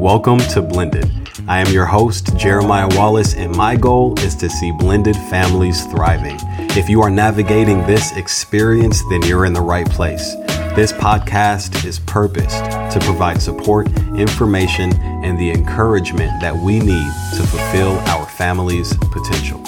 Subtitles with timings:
[0.00, 1.12] Welcome to Blended.
[1.46, 6.38] I am your host, Jeremiah Wallace, and my goal is to see blended families thriving.
[6.70, 10.36] If you are navigating this experience, then you're in the right place.
[10.74, 17.42] This podcast is purposed to provide support, information, and the encouragement that we need to
[17.46, 19.62] fulfill our family's potential.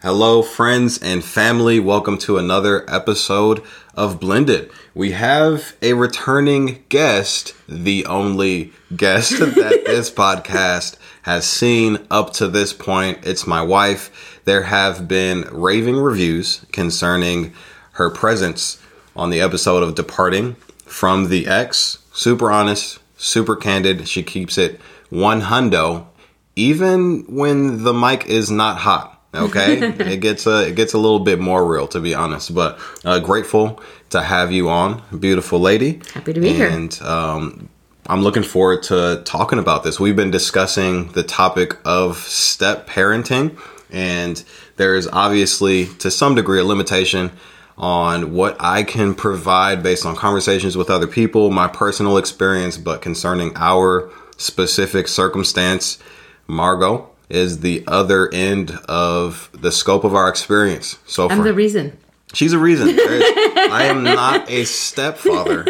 [0.00, 1.78] Hello, friends and family.
[1.78, 3.62] Welcome to another episode
[3.94, 4.70] of Blended.
[4.94, 12.48] We have a returning guest, the only guest that this podcast has seen up to
[12.48, 13.24] this point.
[13.24, 14.40] It's my wife.
[14.44, 17.54] There have been raving reviews concerning
[17.92, 18.82] her presence
[19.16, 21.98] on the episode of Departing from the X.
[22.12, 24.06] Super honest, super candid.
[24.06, 26.06] She keeps it one hundo,
[26.54, 29.11] even when the mic is not hot.
[29.34, 29.78] Okay,
[30.12, 32.54] it gets a it gets a little bit more real, to be honest.
[32.54, 36.00] But uh, grateful to have you on, beautiful lady.
[36.12, 36.68] Happy to be here.
[36.68, 37.68] And um,
[38.06, 39.98] I'm looking forward to talking about this.
[39.98, 43.58] We've been discussing the topic of step parenting,
[43.90, 44.42] and
[44.76, 47.30] there is obviously, to some degree, a limitation
[47.78, 53.00] on what I can provide based on conversations with other people, my personal experience, but
[53.00, 55.98] concerning our specific circumstance,
[56.46, 60.98] Margo is the other end of the scope of our experience.
[61.06, 61.96] So I'm for, the reason.
[62.34, 62.88] she's a reason.
[62.98, 65.64] I am not a stepfather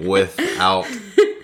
[0.00, 0.86] without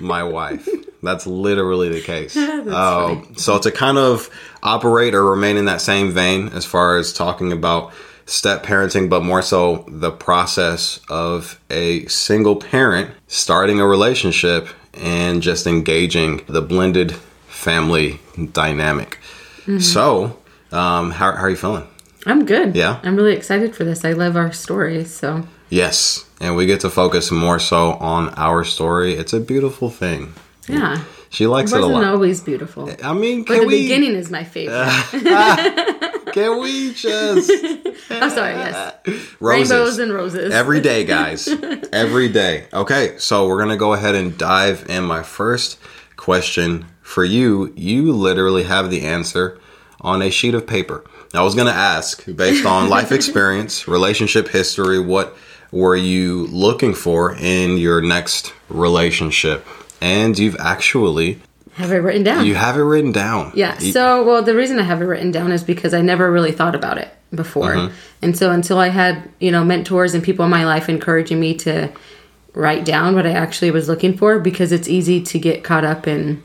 [0.00, 0.68] my wife.
[1.02, 2.36] That's literally the case.
[2.62, 4.30] Um, so to kind of
[4.62, 7.92] operate or remain in that same vein as far as talking about
[8.24, 15.42] step parenting, but more so the process of a single parent starting a relationship and
[15.42, 17.12] just engaging the blended
[17.48, 18.20] family
[18.52, 19.18] dynamic.
[19.80, 20.38] So,
[20.72, 21.86] um, how, how are you feeling?
[22.26, 22.74] I'm good.
[22.76, 23.00] Yeah?
[23.02, 24.04] I'm really excited for this.
[24.04, 25.04] I love our story.
[25.04, 29.14] So Yes, and we get to focus more so on our story.
[29.14, 30.34] It's a beautiful thing.
[30.68, 32.04] yeah, She likes it it a lot.
[32.04, 32.90] always beautiful.
[33.02, 33.82] I mean, But the we?
[33.82, 34.86] beginning is my favorite.
[36.32, 37.50] Can we just
[38.10, 38.54] I'm sorry.
[38.54, 40.54] Yes, roses rainbows and roses.
[40.54, 41.48] every day, guys?
[41.92, 42.66] every day.
[42.72, 45.04] Okay, so we're gonna go ahead and dive in.
[45.04, 45.78] My first
[46.16, 49.58] question for you: You literally have the answer
[50.00, 51.04] on a sheet of paper.
[51.34, 55.36] I was gonna ask, based on life experience, relationship history, what
[55.70, 59.66] were you looking for in your next relationship?
[60.00, 61.40] And you've actually
[61.74, 62.44] have it written down.
[62.44, 63.52] you have it written down.
[63.54, 63.78] yeah.
[63.78, 66.74] So well, the reason I have it written down is because I never really thought
[66.74, 67.94] about it before, Mm-hmm.
[68.20, 71.54] and so until I had you know mentors and people in my life encouraging me
[71.58, 71.90] to
[72.54, 76.06] write down what I actually was looking for, because it's easy to get caught up
[76.06, 76.42] in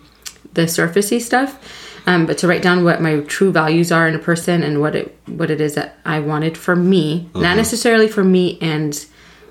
[0.57, 1.57] the surfacey stuff.
[2.05, 4.95] Um, but to write down what my true values are in a person and what
[4.95, 7.41] it what it is that I wanted for me, Mm-hmm.
[7.41, 8.93] not necessarily for me and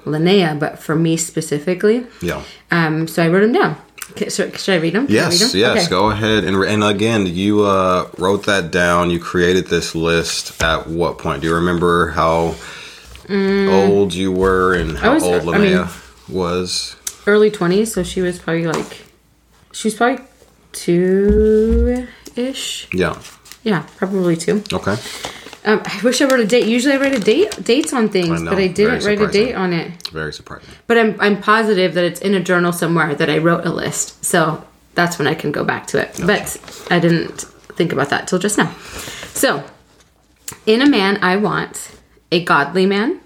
[0.05, 2.06] Linnea, but for me specifically.
[2.22, 2.43] yeah.
[2.71, 3.77] Um, so I wrote them down.
[4.12, 5.06] Okay, so should I read them?
[5.09, 5.61] Can I read Yes, them?
[5.61, 5.77] yes.
[5.83, 5.91] Okay.
[5.91, 9.11] Go ahead and and again, you uh, wrote that down.
[9.11, 11.43] You created this list at what point?
[11.43, 12.55] Do you remember how
[13.28, 15.15] old you were and how Mm.
[15.15, 15.89] was- old I mean- Linnea
[16.28, 16.97] was?
[17.27, 18.93] Early twenties, so she was probably like,
[19.72, 20.25] she was probably
[20.72, 22.88] two ish.
[22.93, 23.21] Yeah.
[23.62, 24.62] Yeah, probably two.
[24.72, 24.97] Okay.
[25.65, 26.66] Um, I wish I wrote a date.
[26.69, 29.27] Usually I write a date dates on things, I know, but I didn't write a
[29.27, 30.09] date on it.
[30.10, 30.69] Very surprising.
[30.87, 34.25] But I'm I'm positive that it's in a journal somewhere that I wrote a list.
[34.25, 36.21] So that's when I can go back to it.
[36.25, 37.41] But I didn't
[37.75, 38.72] think about that till just now.
[39.34, 39.65] So
[40.66, 41.91] in a man, I want
[42.31, 43.21] a godly man.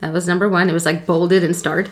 [0.00, 0.68] That was number one.
[0.68, 1.90] It was like bolded and starred.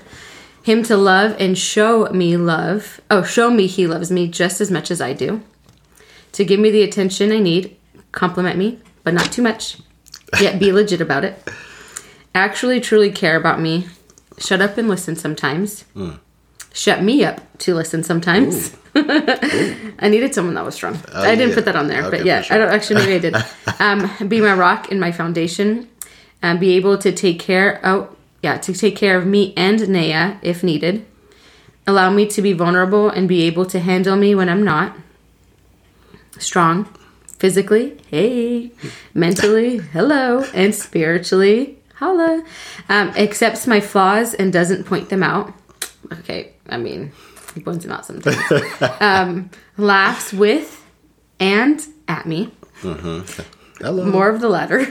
[0.63, 3.01] Him to love and show me love.
[3.11, 5.43] Oh, show me he loves me just as much as I do.
[6.33, 7.77] To give me the attention I need,
[8.13, 9.79] compliment me, but not too much.
[10.41, 11.43] Yet be legit about it.
[12.35, 13.87] Actually, truly care about me.
[14.39, 15.85] Shut up and listen sometimes.
[16.75, 18.77] Shut me up to listen sometimes.
[18.95, 20.99] I needed someone that was strong.
[21.15, 21.55] I didn't yeah.
[21.55, 22.57] put that on there, Okay, but yeah, sure.
[22.57, 23.37] I don't actually maybe I did.
[23.81, 25.89] Um, be my rock and my foundation.
[26.43, 27.81] and be able to take care.
[27.85, 28.09] Oh,
[28.43, 31.05] yeah, to take care of me and Naya if needed.
[31.87, 34.96] Allow me to be vulnerable and be able to handle me when I'm not.
[36.38, 36.93] Strong,
[37.38, 38.70] physically, hey,
[39.14, 42.44] mentally, hello, and spiritually, holla.
[42.88, 45.52] Um, accepts my flaws and doesn't point them out.
[46.12, 47.12] Okay, I mean,
[47.55, 48.38] he points them out sometimes.
[49.00, 50.84] um, laughs with
[51.41, 52.52] and at me.
[53.81, 54.05] Hello.
[54.05, 54.87] More of the latter.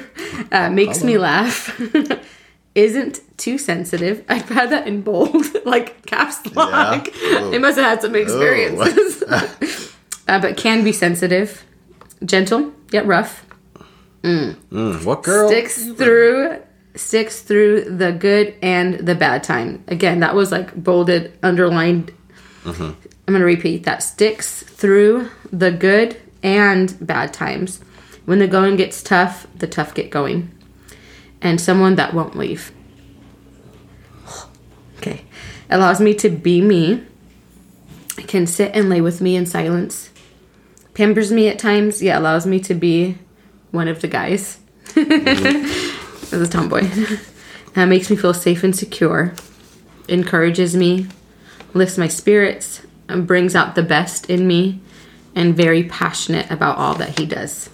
[0.51, 1.79] Uh, makes me laugh.
[2.77, 4.23] Isn't too sensitive.
[4.29, 7.07] I had that in bold, like caps lock.
[7.07, 7.49] Ooh.
[7.49, 9.23] They must have had some experiences.
[10.27, 11.65] uh, but can be sensitive,
[12.23, 13.47] gentle yet rough.
[14.21, 15.49] Mm, what girl?
[15.49, 16.61] Sticks through
[16.93, 19.83] sticks through the good and the bad time.
[19.87, 22.13] Again, that was like bolded, underlined.
[22.63, 22.95] I'm
[23.25, 24.03] going to repeat that.
[24.03, 27.79] Sticks through the good and bad times.
[28.25, 30.51] When the going gets tough, the tough get going.
[31.41, 32.71] And someone that won't leave.
[34.97, 35.25] Okay.
[35.69, 37.03] Allows me to be me.
[38.27, 40.09] Can sit and lay with me in silence.
[40.93, 42.01] Pampers me at times.
[42.01, 43.17] Yeah, allows me to be
[43.71, 44.59] one of the guys.
[44.95, 46.89] As a tomboy.
[47.75, 49.33] Uh, makes me feel safe and secure.
[50.07, 51.07] Encourages me.
[51.73, 52.81] Lifts my spirits.
[53.07, 54.81] Brings out the best in me.
[55.35, 57.69] And very passionate about all that he does.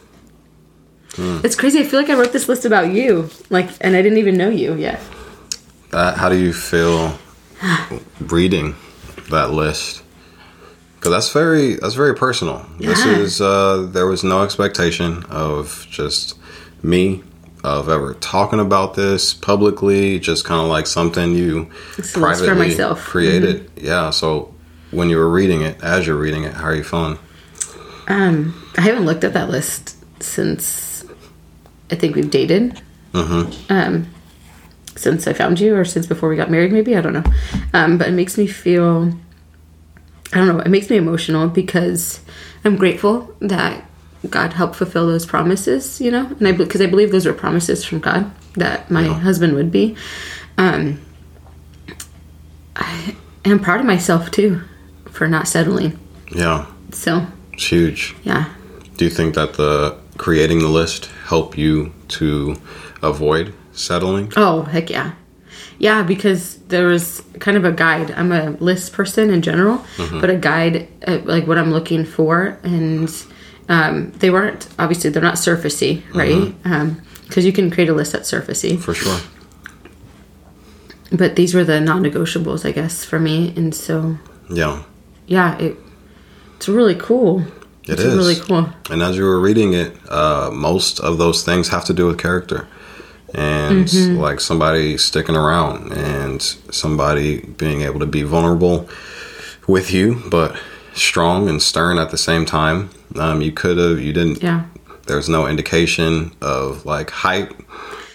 [1.17, 1.79] It's crazy.
[1.79, 3.29] I feel like I wrote this list about you.
[3.49, 4.99] Like, and I didn't even know you yet.
[5.91, 7.17] Uh, how do you feel
[8.19, 8.75] reading
[9.29, 10.03] that list?
[10.95, 12.65] Because that's very that's very personal.
[12.79, 16.37] This is uh, there was no expectation of just
[16.81, 17.21] me
[17.63, 20.19] of ever talking about this publicly.
[20.19, 22.99] Just kind of like something you It's a list for privately myself.
[22.99, 23.11] Mm-hmm.
[23.11, 23.71] created.
[23.75, 24.09] Yeah.
[24.11, 24.53] So
[24.91, 27.19] when you were reading it, as you're reading it, how are you feeling?
[28.07, 30.92] Um, I haven't looked at that list since
[31.93, 32.81] I think we've dated.
[33.13, 33.71] Mm-hmm.
[33.71, 34.07] Um,
[34.95, 37.23] since I found you, or since before we got married, maybe I don't know.
[37.73, 39.13] Um, but it makes me feel.
[40.33, 40.59] I don't know.
[40.59, 42.19] It makes me emotional because
[42.65, 43.85] I'm grateful that
[44.29, 46.01] God helped fulfill those promises.
[46.01, 49.53] You know, and I because I believe those were promises from God that my husband
[49.55, 49.95] would be.
[50.57, 50.99] Um,
[52.75, 54.61] I am proud of myself too
[55.11, 55.99] for not settling.
[56.35, 56.65] Yeah.
[56.91, 58.15] So It's huge.
[58.23, 58.51] yeah,
[58.97, 62.55] Do you think that the creating the list help you to
[63.01, 64.31] avoid settling?
[64.35, 65.13] Oh, heck yeah.
[65.79, 68.11] Yeah, because there was kind of a guide.
[68.11, 70.21] I'm a list person in general, Mm-hmm.
[70.21, 72.57] but a guide, uh, like what I'm looking for.
[72.63, 73.09] And
[73.69, 76.53] um, they weren't, obviously, they're not surfacey, right?
[77.27, 78.79] Because you can create a list that's surfacey.
[78.79, 79.19] For sure.
[81.11, 83.53] But these were the non negotiables, I guess, for me.
[83.55, 84.17] And so,
[84.49, 84.83] Yeah.
[85.27, 85.77] yeah, it,
[86.57, 87.43] it's really cool.
[87.83, 88.15] It it's is.
[88.15, 88.69] really cool.
[88.89, 92.17] And as you were reading it, uh, most of those things have to do with
[92.17, 92.67] character.
[93.35, 94.19] And Mm-hmm.
[94.19, 98.87] like somebody sticking around and somebody being able to be vulnerable
[99.67, 100.55] with you, but
[100.93, 102.89] strong and stern at the same time.
[103.15, 104.65] Um, you could have, you didn't, Yeah.
[105.07, 107.51] there's no indication of like height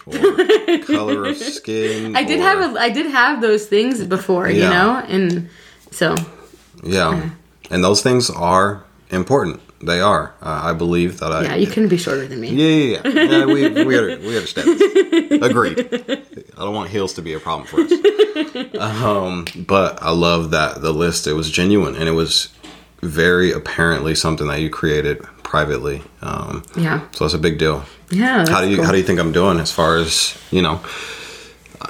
[0.07, 0.19] or
[0.87, 2.15] color of skin.
[2.17, 5.03] I did or- have a, I did have those things before, you know?
[5.09, 5.49] And
[5.91, 6.15] so,
[6.85, 7.31] Yeah.
[7.71, 9.61] And those things are important.
[9.81, 10.35] They are.
[10.43, 11.43] Uh, I believe that I.
[11.45, 12.49] yeah, you couldn't be shorter than me.
[12.51, 13.39] Yeah, yeah, yeah.
[13.39, 15.43] yeah we, we, under- we understand this.
[15.43, 15.79] Agreed.
[16.57, 18.75] I don't want heels to be a problem for us.
[19.03, 22.49] Um, but I love that the list, it was genuine and it was
[23.03, 26.03] very apparently something that you created privately.
[26.23, 27.03] Um, Yeah.
[27.13, 27.85] so that's a big deal.
[28.11, 28.49] Yeah.
[28.49, 28.85] How do you cool.
[28.87, 30.81] how do you think I'm doing as far as you know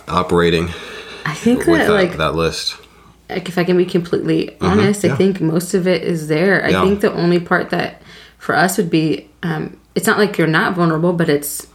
[0.07, 0.69] operating
[1.25, 2.77] I think with that, that, like, that list?
[3.31, 5.13] Like if I can be completely honest, yeah.
[5.13, 6.65] I think most of it is there.
[6.65, 6.83] I Yeah.
[6.85, 8.01] think the only part that
[8.39, 11.67] for us would be um, it's not like you're not vulnerable, but it's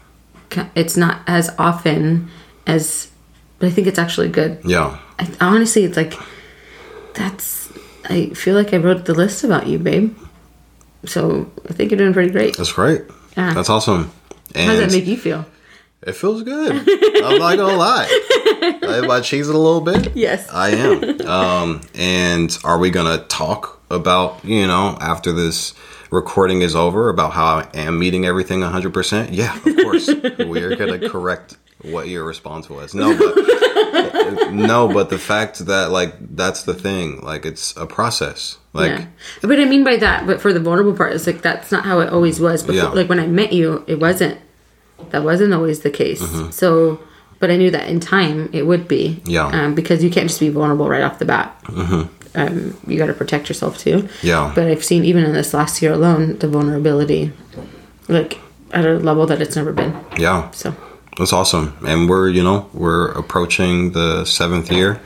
[0.76, 2.30] it's not as often
[2.68, 3.10] as.
[3.60, 4.60] But I think it's actually good.
[4.66, 6.14] Yeah, I, honestly, it's like
[7.14, 7.70] that's.
[8.10, 10.16] I feel like I wrote the list about you, babe.
[11.06, 12.58] So I think you're doing pretty great.
[12.58, 13.04] that's great.
[13.38, 13.54] Yeah.
[13.54, 14.12] That's awesome.
[14.56, 15.46] And How does that make you feel?
[16.06, 16.72] It feels good.
[17.24, 18.06] I'm not gonna lie.
[18.62, 20.16] Am I cheesing a little bit?
[20.16, 20.50] Yes.
[20.52, 21.22] I am.
[21.22, 25.74] Um, and are we gonna talk about you know after this
[26.12, 28.94] recording is over about how I am meeting everything 100?
[28.94, 30.08] percent Yeah, of course.
[30.40, 32.94] We're gonna correct what your response was.
[32.94, 37.22] No, but no, but the fact that like that's the thing.
[37.22, 38.58] Like it's a process.
[38.74, 39.06] Like yeah.
[39.42, 42.00] But I mean by that, but for the vulnerable part, it's like that's not how
[42.00, 42.64] it always was.
[42.64, 42.90] Before, Yeah.
[42.90, 44.40] Like when I met you, it wasn't.
[45.12, 46.22] That wasn't always the case.
[46.22, 46.52] Mm-hmm.
[46.52, 47.00] So,
[47.40, 49.22] but I knew that in time it would be.
[49.26, 49.48] Yeah.
[49.48, 51.60] Um, because you can't just be vulnerable right off the bat.
[51.66, 52.38] Mm-hmm.
[52.40, 54.10] Um, you got to protect yourself too.
[54.22, 54.52] Yeah.
[54.56, 57.32] But I've seen even in this last year alone the vulnerability,
[58.08, 58.40] like
[58.72, 59.96] at a level that it's never been.
[60.18, 60.50] yeah.
[60.52, 60.76] So.
[61.18, 61.78] That's awesome.
[61.86, 65.00] And we're, you know, we're approaching the seventh year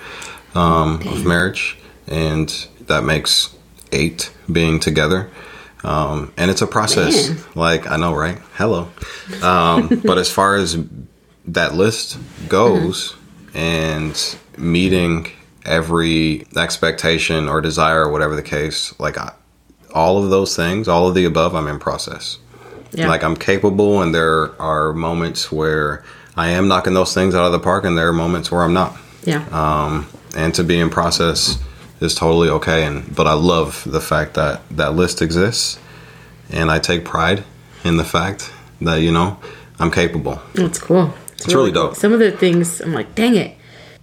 [0.55, 1.77] um, of marriage,
[2.07, 2.47] and
[2.81, 3.53] that makes
[3.91, 5.29] eight being together.
[5.83, 7.29] Um, and it's a process.
[7.29, 7.39] Man.
[7.55, 8.39] Like, I know, right?
[8.53, 8.89] Hello.
[9.41, 10.77] Um, but as far as
[11.45, 12.17] that list
[12.49, 13.15] goes
[13.53, 15.31] and meeting
[15.65, 19.33] every expectation or desire or whatever the case, like, I,
[19.93, 22.37] all of those things, all of the above, I'm in process.
[22.93, 23.09] Yeah.
[23.09, 26.03] Like I'm capable, and there are moments where
[26.35, 28.73] I am knocking those things out of the park, and there are moments where I'm
[28.73, 28.97] not.
[29.25, 29.45] Yeah.
[29.51, 31.57] Um, and to be in process
[31.99, 32.85] is totally okay.
[32.85, 35.79] And but I love the fact that that list exists,
[36.49, 37.43] and I take pride
[37.83, 38.51] in the fact
[38.81, 39.39] that you know
[39.79, 40.41] I'm capable.
[40.53, 41.13] That's cool.
[41.33, 41.95] It's really dope.
[41.95, 43.55] Some of the things I'm like, dang it.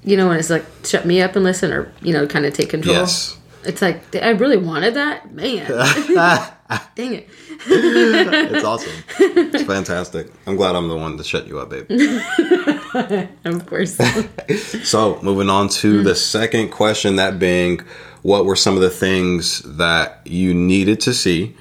[0.04, 2.54] You know, when it's like shut me up and listen, or you know, kind of
[2.54, 2.94] take control.
[2.94, 3.38] Yes.
[3.66, 5.66] It's like I really wanted that, man.
[6.94, 7.28] dang it.
[7.66, 8.92] It's awesome.
[9.18, 10.30] It's fantastic.
[10.46, 11.90] I'm glad I'm the one to shut you up, babe.
[13.44, 13.98] Of course.
[14.84, 17.80] So, moving on to the second question, that being,
[18.22, 21.56] what were some of the things that you needed to see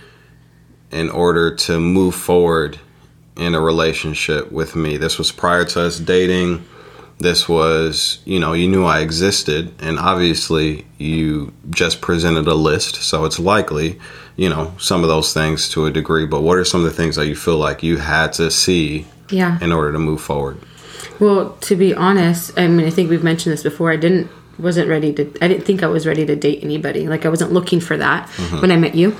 [0.91, 2.79] in order to move forward
[3.35, 4.97] in a relationship with me?
[4.97, 6.65] This was prior to us dating.
[7.19, 12.95] This was, you know, you knew I existed, and obviously you just presented a list,
[12.95, 13.99] so it's likely,
[14.35, 16.25] you know, some of those things to a degree.
[16.25, 19.05] But what are some of the things that you feel like you had to see
[19.29, 19.57] yeah.
[19.61, 20.57] in order to move forward?
[21.19, 23.91] Well, to be honest, I mean, I think we've mentioned this before.
[23.91, 24.29] I didn't
[24.59, 25.31] wasn't ready to.
[25.41, 27.07] I didn't think I was ready to date anybody.
[27.07, 28.29] Like I wasn't looking for that
[28.59, 29.15] when I met you.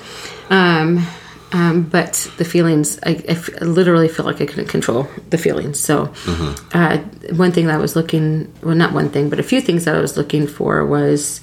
[0.50, 1.06] Um,
[1.54, 5.38] um, but the feelings, I, I f- I literally feel like I couldn't control the
[5.38, 5.80] feelings.
[5.80, 6.12] So,
[6.74, 6.98] uh,
[7.36, 9.96] one thing that I was looking, well, not one thing, but a few things that
[9.96, 11.42] I was looking for was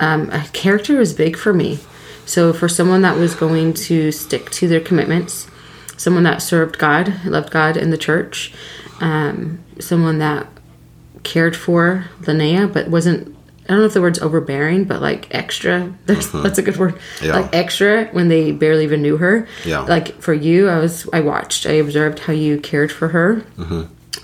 [0.00, 1.78] um, a character was big for me.
[2.24, 5.46] So, for someone that was going to stick to their commitments,
[5.96, 8.54] someone that served God, loved God and the church,
[9.00, 10.46] um, someone that
[11.24, 13.35] cared for Linnea, but wasn't.
[13.68, 15.92] I don't know if the word's overbearing, but like extra.
[16.06, 16.98] That's, that's a good word.
[17.22, 17.40] Yeah.
[17.40, 19.46] Like extra when they barely even knew her.
[19.64, 19.80] Yeah.
[19.80, 21.08] Like for you, I was.
[21.12, 21.66] I watched.
[21.66, 23.44] I observed how you cared for her.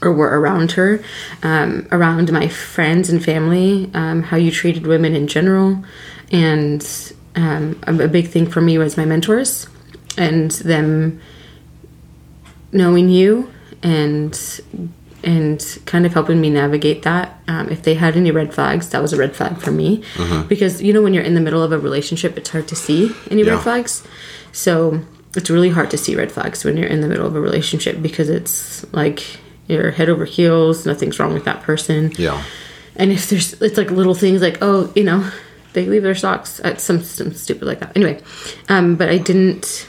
[0.00, 1.00] Or were around her,
[1.44, 5.84] um, around my friends and family, um, how you treated women in general,
[6.32, 6.84] and
[7.36, 9.68] um, a big thing for me was my mentors
[10.16, 11.20] and them
[12.72, 14.60] knowing you and
[15.24, 17.40] and kind of helping me navigate that.
[17.48, 20.02] Um, if they had any red flags, that was a red flag for me
[20.48, 23.10] because you know when you're in the middle of a relationship, it's hard to see
[23.30, 23.52] any Yeah.
[23.54, 24.02] red flags.
[24.52, 25.00] So
[25.36, 28.02] it's really hard to see red flags when you're in the middle of a relationship
[28.02, 29.24] because it's like
[29.68, 30.84] you're head over heels.
[30.84, 32.12] Nothing's wrong with that person.
[32.18, 32.42] Yeah.
[32.96, 35.26] And if there's, it's like little things like, oh, you know,
[35.72, 37.96] they leave their socks at some, some stupid like that.
[37.96, 38.20] Anyway,
[38.68, 39.88] um, but I didn't.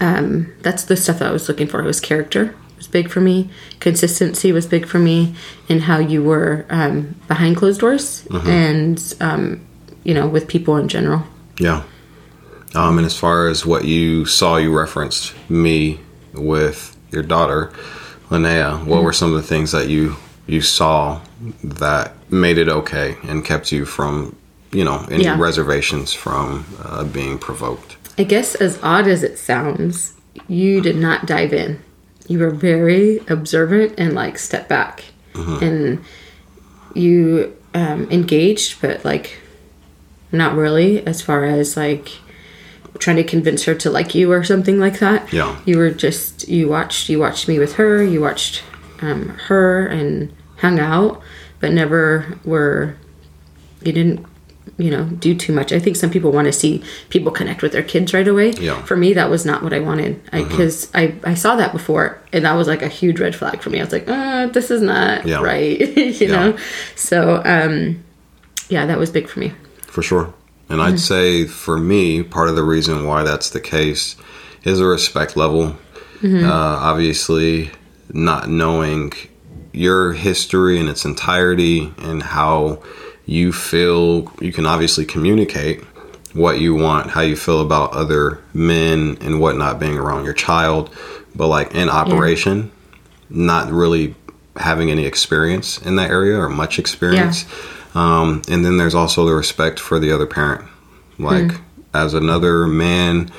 [0.00, 1.80] Um, that's the stuff that I was looking for.
[1.80, 3.50] It was character was big for me.
[3.80, 5.34] Consistency was big for me,
[5.68, 9.60] and how you were um, behind closed doors and um,
[10.04, 11.24] you know with people in general.
[11.58, 11.82] Yeah.
[12.74, 16.00] Um, and as far as what you saw, you referenced me
[16.34, 17.72] with your daughter,
[18.30, 18.84] Linnea.
[18.86, 20.16] What were some of the things that you
[20.46, 21.20] you saw
[21.64, 24.34] that made it okay and kept you from,
[24.72, 25.38] you know, any Yeah.
[25.38, 27.96] reservations from uh, being provoked?
[28.18, 30.14] I guess as odd as it sounds,
[30.48, 31.82] you did not dive in.
[32.28, 35.04] You were very observant and like step back,
[35.62, 36.04] and
[36.94, 39.40] you um, engaged, but like
[40.30, 41.04] not really.
[41.06, 42.10] As far as like
[42.98, 45.32] trying to convince her to like you or something like that.
[45.32, 45.58] Yeah.
[45.64, 48.02] You were just you watched you watched me with her.
[48.02, 48.62] You watched
[49.00, 51.22] um, her and hung out,
[51.60, 52.96] but never were.
[53.82, 54.26] You didn't
[54.76, 55.72] you know do too much.
[55.72, 58.50] I think some people want to see people connect with their kids right away.
[58.52, 58.82] Yeah.
[58.84, 60.22] for me that was not what i wanted.
[60.30, 63.70] Because I, I saw that before and that was like a huge red flag for
[63.70, 63.80] me.
[63.80, 65.40] I was like uh, this is not Yeah.
[65.42, 65.80] right
[66.20, 66.56] you know?
[66.96, 68.04] So um
[68.68, 69.52] yeah that was big for me.
[69.86, 70.34] For sure.
[70.68, 74.16] And I'd say for me, part of the reason why that's the case
[74.64, 75.76] is a respect level.
[76.22, 77.70] Uh, obviously,
[78.12, 79.12] not knowing
[79.72, 82.82] your history in its entirety and how
[83.28, 85.84] you feel, you can obviously communicate
[86.32, 90.88] what you want, how you feel about other men and whatnot being around your child.
[91.36, 92.72] But like in operation,
[93.28, 94.14] not really
[94.56, 97.44] having any experience in that area or much experience.
[97.94, 100.64] Um, and then there's also the respect for the other parent.
[101.18, 101.50] Like,
[101.92, 103.30] as another man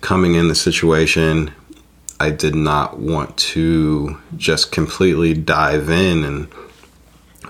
[0.00, 1.52] coming in the situation,
[2.18, 6.48] I did not want to just completely dive in and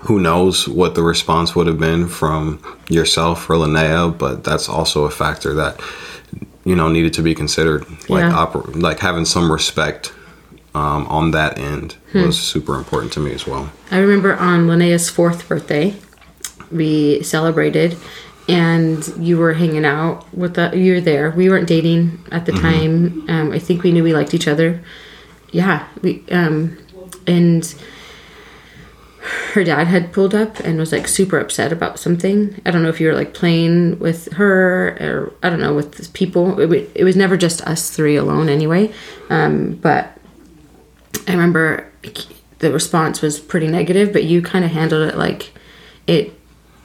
[0.05, 5.05] who knows what the response would have been from yourself or Linnea, but that's also
[5.05, 5.79] a factor that
[6.63, 7.85] you know needed to be considered.
[8.09, 8.31] Like Yeah.
[8.45, 10.13] oper- like having some respect
[10.75, 13.71] um, on that end was super important to me as well.
[13.91, 15.95] I remember on Linnea's fourth birthday,
[16.71, 17.97] we celebrated,
[18.47, 20.71] and you were hanging out with the.
[20.75, 21.31] You were there.
[21.31, 23.25] We weren't dating at the time.
[23.29, 24.81] Um, I think we knew we liked each other.
[25.51, 26.77] Yeah, we um,
[27.25, 27.63] and
[29.53, 32.61] her dad had pulled up and was like super upset about something.
[32.65, 36.13] I don't know if you were like playing with her or I don't know with
[36.13, 36.59] people.
[36.59, 38.93] It, it was never just us three alone anyway.
[39.29, 40.15] Um, but
[41.27, 41.89] I remember
[42.59, 45.51] the response was pretty negative, but you kind of handled it like
[46.07, 46.33] it.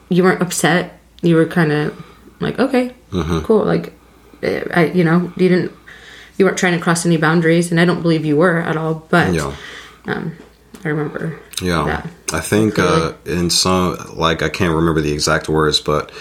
[0.09, 0.99] You weren't upset.
[1.21, 2.03] You were kind of
[2.39, 2.93] like, okay,
[3.43, 3.63] cool.
[3.63, 3.93] Like,
[4.41, 5.71] eh, I, you know, you didn't,
[6.37, 9.05] you weren't trying to cross any boundaries, and I don't believe you were at all.
[9.09, 9.55] But Yeah.
[10.05, 10.35] um,
[10.83, 11.39] I remember.
[11.61, 12.09] Yeah, that.
[12.33, 16.11] I think uh, in some like I can't remember the exact words, but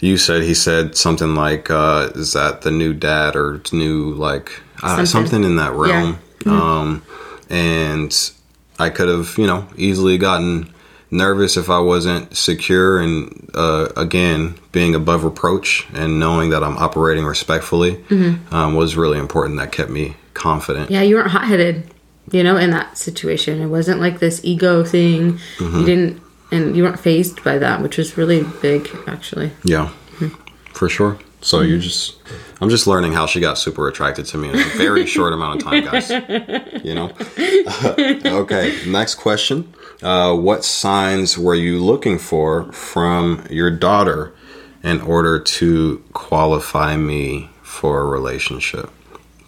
[0.00, 4.60] you said he said something like, uh, "Is that the new dad or new like
[4.82, 5.06] uh, Something.
[5.06, 7.02] something in that realm?" Um,
[7.48, 8.30] and
[8.78, 10.72] I could have you know easily gotten
[11.10, 16.76] nervous if I wasn't secure and uh, again being above reproach and knowing that I'm
[16.78, 18.02] operating respectfully
[18.50, 19.58] um, was really important.
[19.58, 20.90] That kept me confident.
[20.90, 21.91] Yeah, you weren't hot headed,
[22.30, 23.60] you know, in that situation.
[23.60, 25.38] It wasn't like this ego thing.
[25.58, 25.78] Mm-hmm.
[25.78, 29.50] You didn't, and you weren't phased by that, which was really big, actually.
[29.64, 30.28] Yeah, mm-hmm.
[30.72, 31.18] for sure.
[31.40, 31.80] So you mm-hmm.
[31.82, 32.18] just,
[32.60, 35.60] I'm just learning how she got super attracted to me in a very short amount
[35.60, 36.10] of time, guys.
[36.84, 37.12] You know.
[38.42, 38.76] okay.
[38.86, 39.72] Next question.
[40.02, 44.34] Uh, what signs were you looking for from your daughter
[44.82, 48.90] in order to qualify me for a relationship?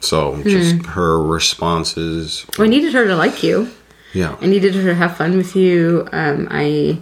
[0.05, 2.45] So just her responses.
[2.59, 3.71] I needed her to like you.
[4.13, 4.37] Yeah.
[4.41, 6.07] I needed her to have fun with you.
[6.13, 6.99] Um, I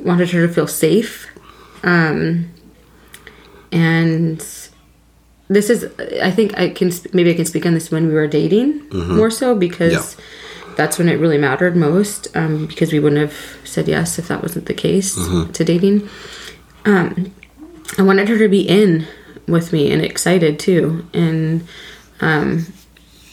[0.00, 1.26] wanted her to feel safe.
[1.82, 2.50] Um,
[3.72, 4.38] and
[5.48, 5.84] this is,
[6.22, 9.30] I think I can, maybe I can speak on this when we were dating more
[9.30, 10.16] so because
[10.76, 14.42] that's when it really mattered most um, because we wouldn't have said yes if that
[14.42, 15.14] wasn't the case
[15.52, 16.08] to dating.
[16.86, 17.32] Um,
[17.98, 19.06] I wanted her to be in
[19.46, 21.06] with me and excited too.
[21.12, 21.66] And,
[22.20, 22.66] um,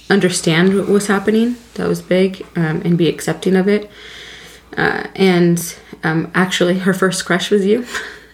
[0.10, 1.56] understand what was happening.
[1.76, 3.90] That was big, um, and be accepting of it.
[4.78, 7.86] Uh, and um, actually, her first crush was you.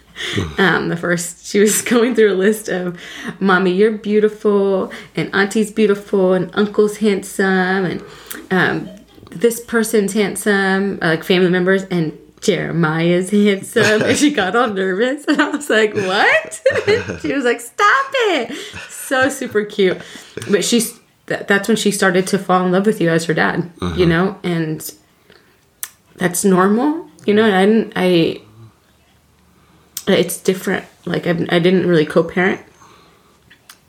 [0.57, 2.99] um, the first, she was going through a list of,
[3.39, 7.45] "Mommy, you're beautiful," and Auntie's beautiful, and Uncle's handsome,
[7.85, 8.03] and
[8.51, 8.89] um,
[9.31, 14.03] this person's handsome, uh, like family members, and Jeremiah's handsome.
[14.03, 16.61] and she got all nervous, and I was like, "What?"
[17.21, 18.55] she was like, "Stop it!"
[18.89, 20.01] So super cute,
[20.49, 23.33] but she's that, that's when she started to fall in love with you as her
[23.33, 24.05] dad, you uh-huh.
[24.05, 24.93] know, and
[26.15, 27.43] that's normal, you know.
[27.43, 28.41] And I didn't, I,
[30.07, 30.85] it's different.
[31.05, 32.61] Like I, I didn't really co-parent,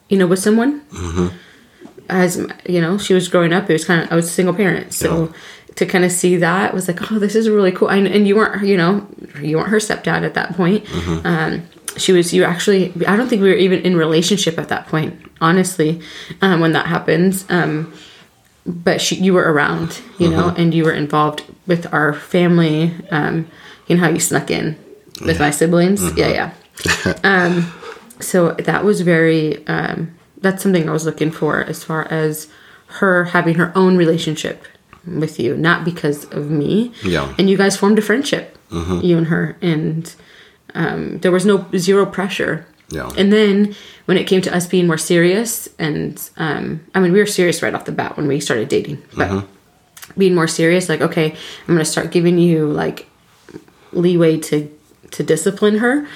[0.09, 0.81] you know, with someone.
[0.87, 1.37] Mm-hmm.
[2.11, 3.71] As you know, she was growing up.
[3.71, 5.33] It was kind of I was a single parent, so
[5.79, 7.89] to kind of see that was like, oh, this is really cool.
[7.89, 9.07] And, and you weren't, you know,
[9.41, 10.85] you weren't her stepdad at that point.
[11.25, 11.63] Um,
[11.97, 15.21] she was you actually i don't think we were even in relationship at that point
[15.41, 16.01] honestly
[16.43, 17.45] um, when that happens.
[17.49, 17.93] Um,
[18.67, 23.49] but she, you were around you know and you were involved with our family um,
[23.87, 24.77] you know how you snuck in
[25.25, 26.17] with my siblings.
[26.17, 27.15] Yeah yeah.
[27.25, 27.73] Um,
[28.21, 32.49] so that was very um, that's something i was looking for as far as
[33.01, 34.65] her having her own relationship
[35.21, 36.93] with you not because of me.
[37.03, 37.35] Yeah.
[37.39, 40.15] and you guys formed a friendship you and her and
[40.75, 42.67] um, there was no zero pressure.
[42.91, 43.11] Yeah.
[43.17, 43.75] and then
[44.07, 47.63] when it came to us being more serious and um, i mean we were serious
[47.63, 49.45] right off the bat when we started dating but
[50.17, 51.33] being more serious like okay
[51.67, 53.07] i'm gonna start giving you like
[53.93, 54.69] leeway to
[55.11, 56.07] to discipline her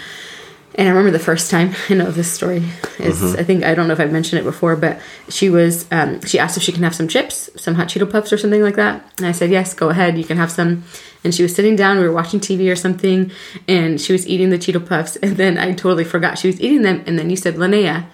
[0.74, 2.62] and I remember the first time I know this story
[2.98, 6.20] is I think I don't know if I've mentioned it before, but she was um,
[6.22, 8.76] she asked if she can have some chips, some hot Cheeto puffs or something like
[8.76, 10.84] that, and I said yes, go ahead, you can have some.
[11.24, 13.30] And she was sitting down, we were watching TV or something,
[13.68, 16.82] and she was eating the Cheeto puffs, and then I totally forgot she was eating
[16.82, 18.06] them, and then you said Linnea,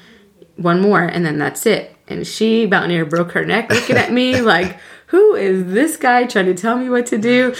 [0.56, 1.96] one more, and then that's it.
[2.08, 6.26] And she about near broke her neck looking at me like, who is this guy
[6.26, 7.54] trying to tell me what to do?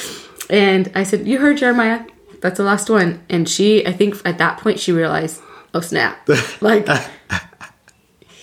[0.51, 2.05] And I said, you heard Jeremiah
[2.41, 3.21] that's the last one.
[3.29, 5.41] And she, I think at that point, she realized,
[5.75, 6.29] oh snap,
[6.61, 6.87] like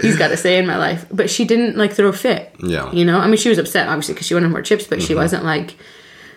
[0.02, 1.06] he's got to say in my life.
[1.12, 2.56] But she didn't like throw a fit.
[2.64, 2.92] Yeah.
[2.92, 5.16] You know, I mean, she was upset obviously because she wanted more chips, but she
[5.16, 5.76] wasn't like,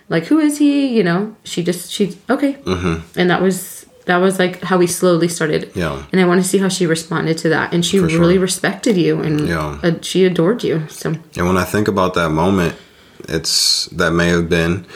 [0.09, 0.97] like who is he?
[0.97, 3.19] You know, she just she okay, mm-hmm.
[3.19, 5.71] and that was that was like how we slowly started.
[5.75, 6.03] Yeah.
[6.13, 8.21] And I want to see how she responded to that, and she For sure.
[8.21, 9.79] really respected you, and Yeah.
[9.83, 10.89] uh, she adored you.
[10.89, 12.75] So And when I think about that moment,
[13.29, 14.87] it's that may have been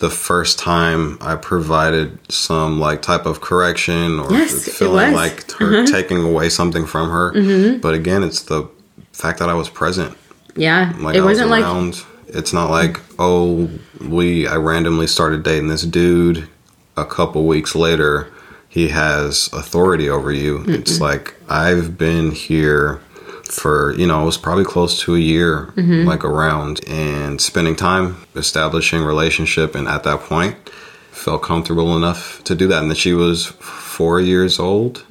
[0.00, 5.66] the first time I provided some like type of correction or Yes, feeling like her
[5.66, 5.92] mm-hmm.
[5.92, 7.32] taking away something from her.
[7.32, 7.80] Mm-hmm.
[7.80, 8.68] But again, it's the
[9.12, 10.16] fact that I was present.
[10.56, 11.94] yeah, Like it I was wasn't like.
[12.32, 13.68] It's not like oh
[14.00, 16.48] we I randomly started dating this dude.
[16.96, 18.32] A couple weeks later,
[18.68, 20.64] he has authority over you.
[20.66, 23.00] It's like I've been here
[23.50, 26.06] for you know it was probably close to a year Mm-hmm.
[26.08, 30.56] like around and spending time establishing relationship and at that point
[31.10, 35.04] felt comfortable enough to do that and that she was four years old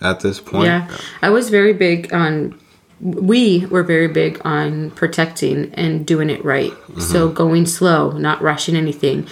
[0.00, 0.88] at this point Yeah,
[1.22, 2.58] I was very big on.
[3.00, 6.72] We were very big on protecting and doing it right.
[6.98, 9.26] So going slow, not rushing anything.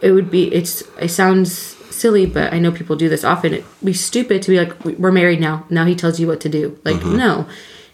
[0.00, 0.52] It would be.
[0.52, 0.82] It's.
[1.00, 3.52] It sounds silly, but I know people do this often.
[3.54, 5.64] It'd be stupid to be like, "We're married now.
[5.70, 7.46] Now he tells you what to do." Like, no.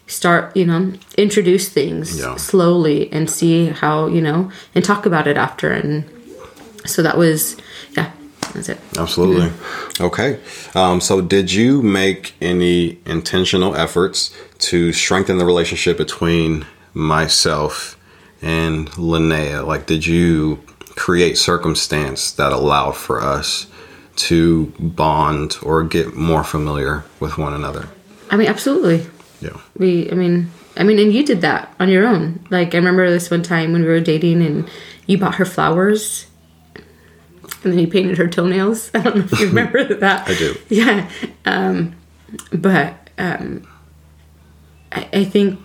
[0.07, 2.35] start you know introduce things Yeah.
[2.35, 6.03] slowly and see how you know and talk about it after and
[6.83, 7.55] so that was
[7.95, 8.09] yeah
[8.53, 9.51] that's it Absolutely.
[10.01, 10.39] Okay.
[10.73, 14.31] Um, so, did you make any intentional efforts
[14.69, 17.95] to strengthen the relationship between myself
[18.41, 19.65] and Linnea?
[19.65, 20.59] Like, did you
[20.95, 23.67] create circumstance that allowed for us
[24.19, 27.87] to bond or get more familiar with one another?
[28.31, 29.05] i mean absolutely
[29.41, 29.57] Yeah.
[29.77, 33.09] we i mean i mean and you did that on your own like i remember
[33.09, 34.69] this one time when we were dating and
[35.07, 36.27] you bought her flowers
[37.63, 40.55] and then you painted her toenails i don't know if you remember that I do.
[40.69, 41.09] yeah
[41.45, 41.95] um
[42.53, 43.67] but um
[44.91, 45.59] i, I think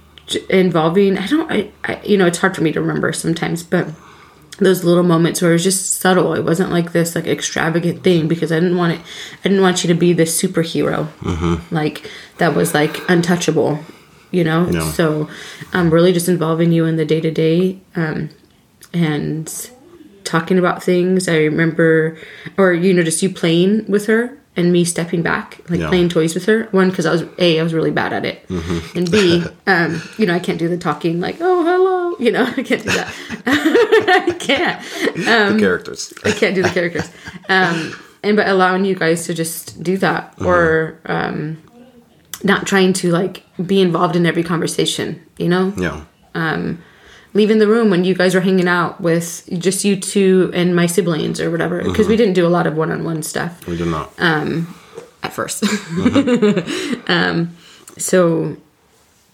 [0.49, 3.89] involving i don't I, I you know it's hard for me to remember sometimes but
[4.59, 6.35] those little moments where it was just subtle.
[6.35, 9.01] It wasn't like this like extravagant thing because i didn't want it
[9.41, 11.09] i didn't want you to be this superhero.
[11.73, 13.81] Like that was like untouchable
[14.31, 14.69] you know?
[14.69, 14.91] Yeah.
[14.93, 15.29] so
[15.73, 18.31] um really just involving you in the day-to-day um
[18.93, 19.71] and
[20.25, 21.29] talking about things.
[21.29, 22.17] I remember
[22.57, 25.89] or you know just you playing with her and me stepping back like Yeah.
[25.89, 28.45] playing toys with her one because i was a i was really bad at it
[28.95, 32.45] and b um you know i can't do the talking like oh hello you know
[32.57, 33.13] i can't do that
[33.47, 34.81] i can't
[35.17, 36.13] the characters.
[36.25, 37.09] I can't do the characters.
[37.49, 41.63] Um, and but allowing you guys to just do that or um,
[42.43, 45.73] not trying to like be involved in every conversation, you know?
[45.77, 46.05] Yeah.
[47.35, 50.87] Leaving the room when you guys were hanging out with just you two and my
[50.87, 51.83] siblings or whatever.
[51.83, 54.13] Because we didn't do a lot of one on one stuff We did not.
[54.19, 57.57] at 1st um,
[57.99, 58.57] so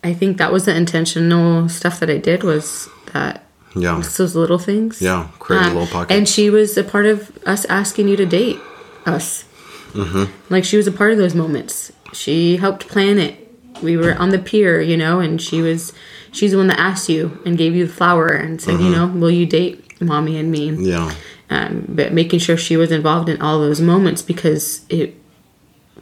[0.02, 3.44] I think that was the intentional stuff that I did was that
[3.76, 4.00] yeah.
[4.16, 5.00] those little things.
[5.02, 5.28] Yeah.
[5.38, 6.14] Create a Um, little pocket.
[6.14, 8.58] And she was a part of us asking you to date
[9.04, 9.44] us.
[9.92, 10.24] Mm-hmm.
[10.52, 11.92] Like she was a part of those moments.
[12.12, 13.36] She helped plan it.
[13.82, 15.92] We were on the pier, you know, and she was
[16.32, 19.06] she's the one that asked you and gave you the flower and said, you know,
[19.06, 20.70] will you date mommy and me?
[20.72, 21.12] yeah.
[21.50, 25.16] Um, but making sure she was involved in all those moments because it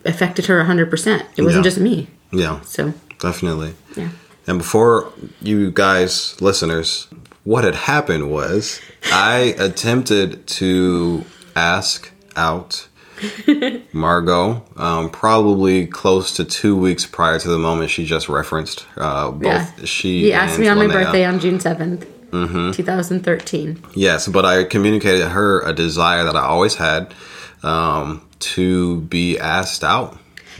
[0.04, 1.22] affected her 100%.
[1.36, 1.70] It wasn't Yeah.
[1.70, 2.08] just me.
[2.32, 2.60] Yeah.
[2.62, 3.74] So, Definitely.
[3.96, 4.10] yeah.
[4.46, 5.10] And before
[5.40, 7.06] you guys, listeners,
[7.44, 11.24] what had happened was I attempted to
[11.56, 12.87] ask out
[13.92, 18.86] Margo um, probably close to two weeks prior to the moment she just referenced.
[18.96, 19.70] Uh, both Yeah.
[19.84, 22.06] she He asked me on my birthday on June 7th,
[22.74, 23.82] 2013.
[23.94, 27.14] Yes, but I communicated her a desire that I always had
[27.62, 30.18] um, to be asked out.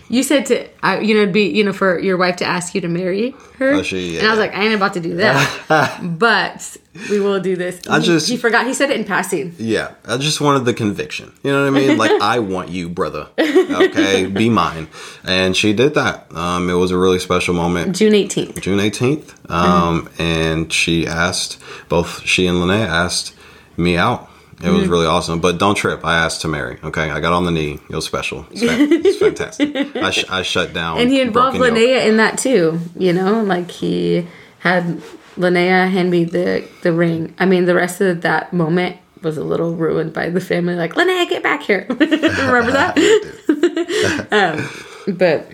[0.09, 2.75] You said to, I, you know, it'd be, you know, for your wife to ask
[2.75, 3.73] you to marry her.
[3.75, 6.01] Oh, she- and I was like, I ain't about to do that.
[6.19, 6.77] but
[7.11, 7.81] we will do this.
[7.89, 8.67] I he, just- he forgot.
[8.67, 9.55] He said it in passing.
[9.59, 11.33] Yeah, I just wanted the conviction.
[11.43, 11.99] You know what I mean?
[11.99, 13.29] Like I want you, brother.
[13.39, 14.89] Okay, be mine.
[15.25, 16.35] And she did that.
[16.35, 17.95] Um, it was a really special moment.
[17.97, 18.61] June 18th.
[18.61, 19.35] June eighteenth.
[19.51, 21.59] Um, and she asked
[21.89, 23.35] both she and Lene asked
[23.77, 24.31] me out.
[24.61, 24.77] It Mm-hmm.
[24.79, 25.41] was really awesome.
[25.41, 26.05] But don't trip.
[26.05, 26.79] I asked to marry.
[26.83, 27.79] Okay, I got on the knee.
[27.89, 28.45] It was special.
[28.51, 29.95] It's, fan- it's fantastic.
[29.97, 30.99] I, sh- I shut down.
[30.99, 31.57] And he involved.
[31.59, 32.81] Linnea in that too.
[32.97, 34.27] You know, like he
[34.61, 35.01] had
[35.37, 37.35] Linnea hand me the, the ring.
[37.39, 40.75] I mean, the rest of that moment was a little ruined by the family.
[40.75, 41.87] Like, Linnea, get back here.
[41.91, 44.29] Remember that?
[44.33, 45.47] um, but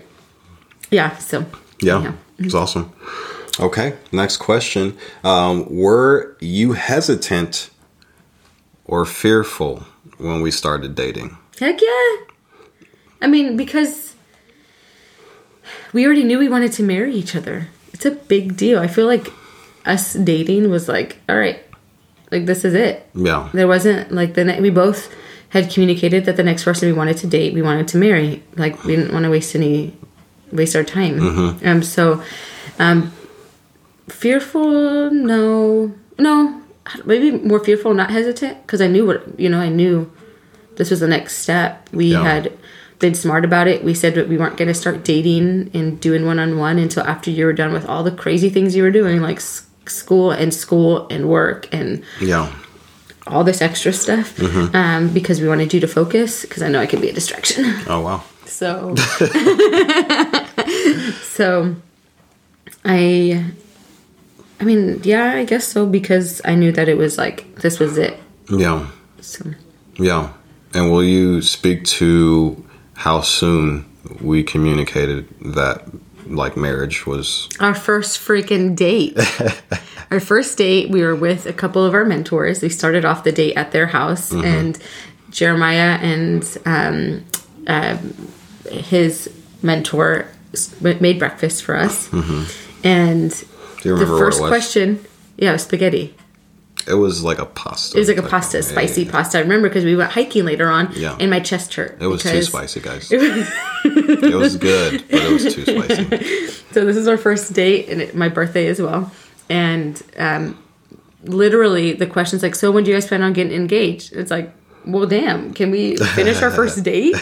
[0.89, 1.45] yeah, so.
[1.79, 2.13] Yeah, Yeah.
[2.39, 2.91] it's awesome.
[3.59, 4.97] Okay, next question.
[5.23, 7.69] Um, were you hesitant
[8.85, 9.83] or fearful
[10.17, 11.37] when we started dating?
[11.59, 12.15] Heck yeah.
[13.21, 14.15] I mean, because
[15.93, 17.67] we already knew we wanted to marry each other.
[17.93, 18.79] It's a big deal.
[18.79, 19.31] I feel like
[19.85, 21.59] us dating was like, all right,
[22.31, 23.07] like this is it.
[23.15, 25.13] Yeah, There wasn't like the ne- we both
[25.49, 28.43] had communicated that the next person we wanted to date, we wanted to marry.
[28.57, 29.95] Like we didn't want to waste any
[30.51, 31.57] waste our time.
[31.63, 32.21] Um so
[32.79, 33.13] um
[34.09, 36.61] fearful no no
[37.05, 40.11] maybe more fearful not hesitant because I knew what you know I knew
[40.77, 41.87] this was the next step.
[41.93, 42.23] We Yeah.
[42.23, 42.51] had
[42.99, 43.83] been smart about it.
[43.83, 47.03] We said that we weren't going to start dating and doing one on one until
[47.03, 50.31] after you were done with all the crazy things you were doing, like s- school
[50.31, 52.51] and school and work and yeah,
[53.27, 54.39] all this extra stuff
[54.75, 57.65] um, because we wanted you to focus because I know I could be a distraction.
[57.87, 58.23] Oh wow.
[58.45, 58.95] So,
[61.23, 61.75] so
[62.85, 63.43] I,
[64.59, 67.97] I mean, yeah, I guess so because I knew that it was like this was
[67.97, 68.17] it.
[68.49, 68.87] Yeah,
[69.21, 69.51] So
[69.97, 70.33] yeah.
[70.73, 72.63] And will you speak to
[72.95, 73.85] how soon
[74.21, 75.83] we communicated that
[76.27, 77.49] like marriage was?
[77.59, 79.17] our first freaking date.
[80.11, 82.61] our first date, we were with a couple of our mentors.
[82.61, 84.77] We started off the date at their house, and
[85.31, 87.25] Jeremiah and um,
[87.67, 87.97] uh,
[88.69, 89.29] his
[89.61, 90.27] mentor
[90.81, 92.09] made breakfast for us.
[92.83, 93.31] And
[93.85, 94.61] Do you the first what it was?
[94.63, 95.05] question,
[95.37, 96.15] yeah, spaghetti.
[96.87, 97.97] It was like a pasta.
[97.97, 99.37] It was like a pasta, of- yeah, spicy yeah, pasta.
[99.39, 101.17] I remember because we went hiking later on, Yeah.
[101.19, 101.97] and my chest hurt.
[101.99, 103.09] It was too spicy, guys.
[103.11, 106.51] it was good, but it was too spicy.
[106.75, 109.09] So this is our first date, and it, my birthday as well.
[109.49, 110.61] And um,
[111.23, 114.51] literally, the question's like, "So when do you guys plan on getting engaged?" It's like,
[114.85, 117.15] "Well, damn, can we finish our first date?"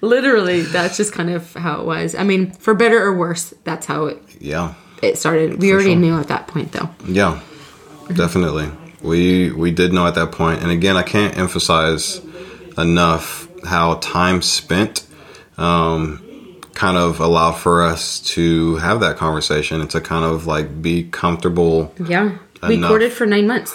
[0.00, 2.14] literally, that's just kind of how it was.
[2.14, 5.60] I mean, for better or worse, that's how it Yeah, it started.
[5.60, 6.00] We already sure.
[6.00, 6.90] knew at that point, though.
[7.06, 7.40] yeah,
[8.14, 8.70] definitely.
[9.00, 12.20] We we did know at that point, and again, I can't emphasize
[12.76, 15.06] enough how time spent
[15.56, 20.80] um, kind of allowed for us to have that conversation and to kind of like
[20.80, 21.92] be comfortable.
[22.04, 23.74] Yeah, we courted for nine months.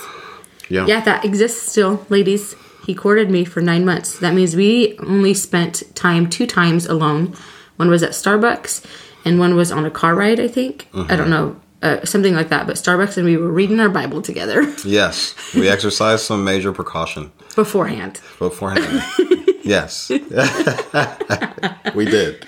[0.70, 2.56] Yeah, Yeah, that exists still, ladies.
[2.86, 4.20] He courted me for nine months.
[4.20, 7.34] That means we only spent time two times alone.
[7.78, 8.86] One was at Starbucks,
[9.26, 10.40] and one was on a car ride.
[10.40, 12.66] I think I don't know uh, something like that.
[12.66, 17.32] But Starbucks, and we were reading our Bible together Yes, we exercised some major precaution
[17.56, 18.22] beforehand.
[18.40, 19.04] beforehand.
[19.64, 20.10] yes,
[21.94, 22.46] we did,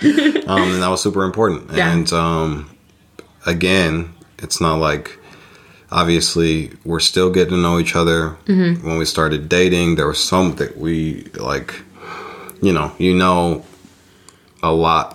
[0.47, 1.71] um, and that was super important.
[1.73, 1.91] Yeah.
[1.93, 2.75] And um,
[3.45, 5.19] again, it's not like
[5.91, 8.37] obviously we're still getting to know each other.
[8.45, 8.87] Mm-hmm.
[8.87, 11.75] When we started dating, there was some that we like,
[12.61, 13.63] you know, you know,
[14.63, 15.14] a lot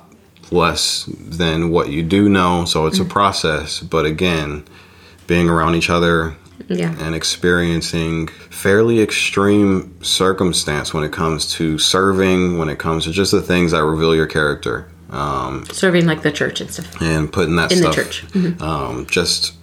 [0.51, 3.11] less than what you do know, so it's Mm-hmm.
[3.11, 3.81] a process.
[3.81, 4.65] But again,
[5.27, 6.35] being around each other
[6.69, 13.13] Yeah, and experiencing fairly extreme circumstance when it comes to serving, when it comes to
[13.13, 17.01] just the things that reveal your character, um, serving like the church and stuff.
[17.03, 18.27] and putting that In the stuff church.
[18.29, 18.63] Mm-hmm.
[18.63, 19.55] um, just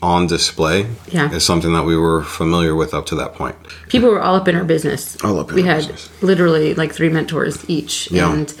[0.00, 1.32] on display Yeah.
[1.32, 3.56] is something that we were familiar with up to that point.
[3.88, 5.16] People were all up in our business.
[5.24, 5.62] All up in our business.
[5.62, 6.22] we had business.
[6.22, 8.32] literally like three mentors each, Yeah.
[8.32, 8.54] and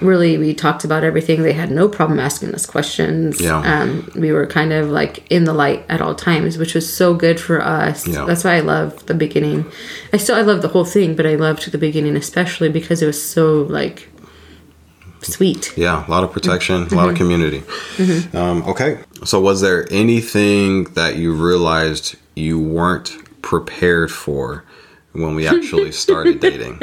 [0.00, 1.42] really we talked about everything.
[1.42, 3.40] They had no problem asking us questions.
[3.40, 3.58] Yeah.
[3.60, 7.14] Um, we were kind of like in the light at all times, which was so
[7.14, 8.06] good for us.
[8.06, 8.24] Yeah.
[8.24, 9.66] That's why I love the beginning.
[10.12, 13.06] I still I love the whole thing, but I loved the beginning especially because it
[13.06, 14.08] was so like
[15.22, 15.76] sweet.
[15.76, 16.94] Yeah, a lot of protection, a Mm-hmm.
[16.96, 17.62] lot of community.
[18.32, 24.64] Um, okay, so was there anything that you realized you weren't prepared for
[25.12, 26.78] when we actually started dating?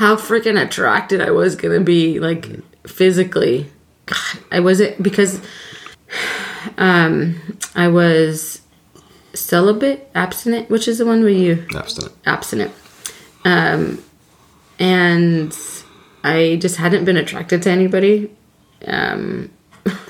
[0.00, 2.48] How freaking attracted I was gonna be, like
[2.86, 3.66] physically.
[4.06, 5.42] God, I wasn't because
[6.78, 8.62] um I was
[9.34, 12.14] celibate, abstinent, which is the one where you Abstinent.
[12.24, 12.72] abstinent.
[13.44, 14.02] Um
[14.78, 15.54] and
[16.24, 18.30] I just hadn't been attracted to anybody.
[18.86, 19.50] Um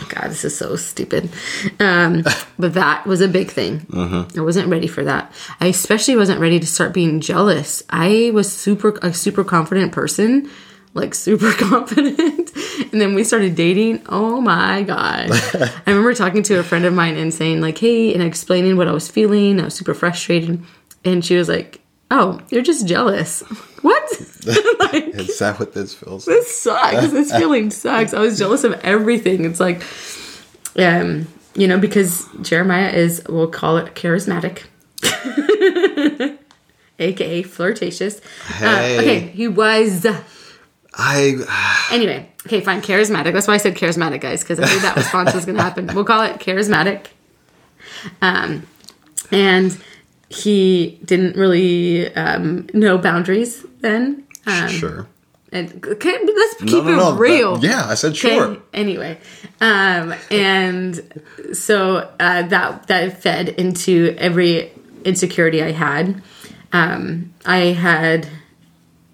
[0.09, 1.31] God, this is so stupid.
[1.79, 2.25] Um,
[2.59, 3.87] but that was a big thing.
[3.95, 5.33] I wasn't ready for that.
[5.61, 7.83] I especially wasn't ready to start being jealous.
[7.91, 10.51] I was super a super confident person,
[10.95, 12.51] like super confident.
[12.93, 14.03] and then we started dating.
[14.09, 15.31] Oh my god.
[15.55, 18.89] I remember talking to a friend of mine and saying like, "Hey," and explaining what
[18.89, 19.61] I was feeling.
[19.61, 20.63] I was super frustrated,
[21.05, 21.81] and she was like,
[22.11, 23.43] "Oh, you're just jealous."
[23.83, 24.03] what?
[24.93, 26.37] like, Is that what this feels like?
[26.37, 27.11] this sucks.
[27.11, 28.15] This feeling sucks.
[28.15, 29.45] I was jealous of everything.
[29.45, 29.83] It's like,
[30.77, 34.65] um, you know, because Jeremiah is, we'll call it charismatic,
[36.99, 38.21] aka flirtatious.
[38.47, 38.97] Hey.
[38.97, 40.07] Uh, okay, he was.
[40.95, 43.33] I Anyway, okay, fine, charismatic.
[43.33, 45.91] That's why I said charismatic, guys, because I knew that response was going to happen.
[45.95, 47.07] We'll call it charismatic.
[48.23, 48.67] Um,
[49.31, 49.77] and
[50.31, 54.25] he didn't really um, know boundaries then.
[54.47, 55.07] Um, sure.
[55.53, 57.13] And okay, let's keep No, no, it no.
[57.17, 57.57] real.
[57.57, 58.57] that- yeah, I said Okay, sure.
[58.73, 59.19] Anyway,
[59.61, 64.71] um, and so uh, that that fed into every
[65.05, 66.23] insecurity I had.
[66.73, 68.29] Um, I had,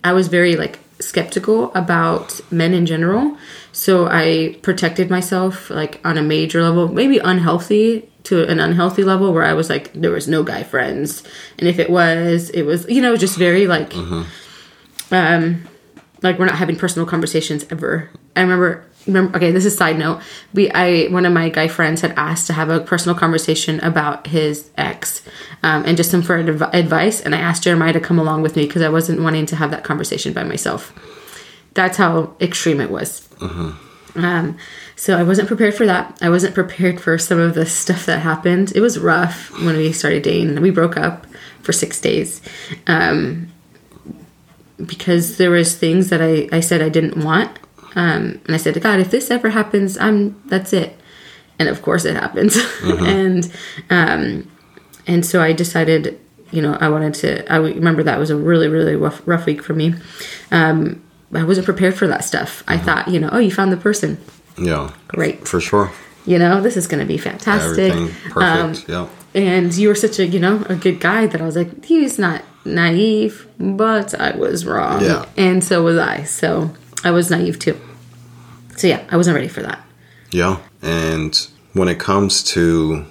[0.05, 3.39] I was very like skeptical about men in general,
[3.73, 9.33] so I protected myself like on a major level, maybe unhealthy to an unhealthy level
[9.33, 11.23] where I was like there was no guy friends,
[11.59, 13.95] and if it was, it was you know just very like
[15.11, 15.65] um
[16.23, 18.11] like we're not having personal conversations ever.
[18.35, 20.21] I remember remember okay this is side note.
[20.55, 24.27] We i one of my guy friends had asked to have a personal conversation about
[24.27, 25.23] his ex
[25.63, 27.21] um, and just some for adv- advice.
[27.21, 29.71] And i asked jeremiah to come along with me because i wasn't wanting to have
[29.71, 30.93] that conversation by myself.
[31.75, 33.29] That's how extreme it was.
[34.17, 34.57] Um,
[34.97, 38.19] so i wasn't prepared for that i wasn't prepared for some of the stuff that
[38.19, 41.27] happened it was rough when we started dating and we broke up
[41.63, 42.41] for six days
[42.87, 43.49] um,
[44.85, 47.59] because there was things that I, I said I didn't want.
[47.95, 50.99] Um, and I said to God, if this ever happens, I'm that's it.
[51.59, 52.57] And of course it happens.
[52.83, 53.51] and
[53.89, 54.51] um,
[55.07, 57.51] and so I decided, you know, I wanted to.
[57.51, 59.95] I remember that was a really really rough rough week for me.
[60.51, 62.63] Um, I wasn't prepared for that stuff.
[62.69, 64.19] I thought, you know, oh, you found the person.
[64.59, 65.47] Yeah, Great.
[65.47, 65.91] for sure.
[66.25, 67.93] You know, this is going to be fantastic.
[67.93, 68.91] Everything perfect.
[68.91, 69.11] Um, yep.
[69.35, 72.19] and you were such a, you know, a good guy that I was like, he's
[72.19, 75.03] not naive, but I was wrong.
[75.03, 75.27] Yeah.
[75.37, 76.25] And so was I.
[76.25, 76.71] So
[77.05, 77.79] I was naive too.
[78.77, 79.85] So yeah, I wasn't ready for that.
[80.33, 80.59] Yeah.
[80.83, 81.37] And
[81.75, 83.05] when it comes to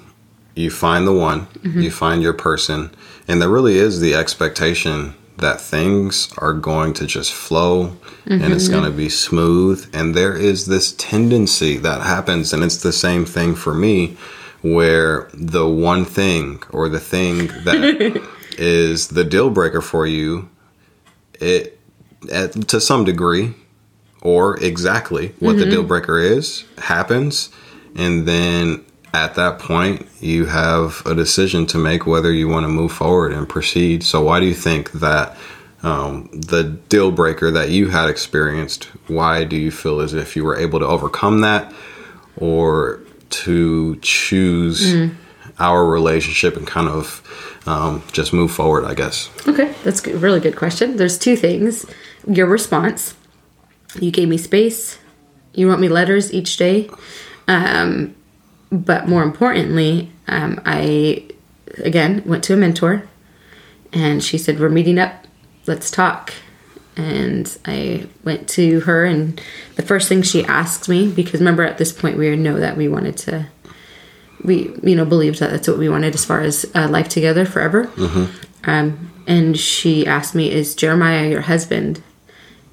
[0.56, 1.82] you find the one, Mm-hmm.
[1.82, 2.92] you find your person,
[3.28, 8.54] and there really is the expectation that things are going to just flow and Mm-hmm.
[8.54, 9.88] it's going to be smooth.
[9.94, 14.18] And there is this tendency that happens, and it's the same thing for me,
[14.62, 18.22] where the one thing or the thing that
[18.58, 20.50] is the deal breaker for you,
[21.40, 21.80] it
[22.32, 23.54] at, to some degree
[24.22, 27.50] or exactly what the deal breaker is happens
[27.96, 28.84] and then
[29.24, 33.32] at that point you have a decision to make whether you want to move forward
[33.32, 35.36] and proceed so why do you think that
[35.84, 40.44] um, the deal breaker that you had experienced why do you feel as if you
[40.44, 41.74] were able to overcome that
[42.38, 43.00] or
[43.30, 44.82] to choose
[45.60, 47.22] our relationship and kind of
[47.68, 50.98] um, just move forward i guess Okay, that's a really good question.
[50.98, 51.86] There's two things.
[52.28, 53.14] Your response.
[54.02, 54.98] You gave me space.
[55.54, 56.90] You wrote me letters each day.
[57.48, 58.16] Um,
[58.80, 61.26] but more importantly, um, I,
[61.78, 63.08] again, went to a mentor
[63.94, 65.26] and she said, We're meeting up.
[65.68, 66.34] Let's talk.
[66.98, 69.42] And I went to her, and
[69.76, 72.88] the first thing she asked me, because remember at this point we know that we
[72.88, 73.48] wanted to
[74.46, 77.46] we you know believed that that's what we wanted as far as uh, life together
[77.46, 77.90] forever
[78.66, 82.02] um, and she asked me is jeremiah your husband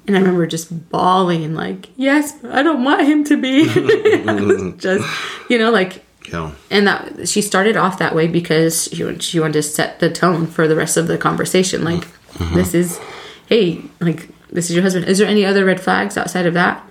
[0.07, 3.63] and i remember just bawling like yes i don't want him to be.
[4.77, 5.07] Just
[5.49, 6.51] you know like yeah.
[6.69, 10.47] and that she started off that way because she, she wanted to set the tone
[10.47, 12.07] for the rest of the conversation like
[12.53, 12.99] this is
[13.47, 15.05] hey like this is your husband.
[15.05, 16.87] Is there any other red flags outside of that?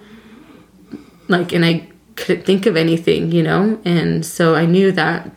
[1.29, 3.81] Like and i couldn't think of anything you know?
[3.85, 5.31] And so i knew that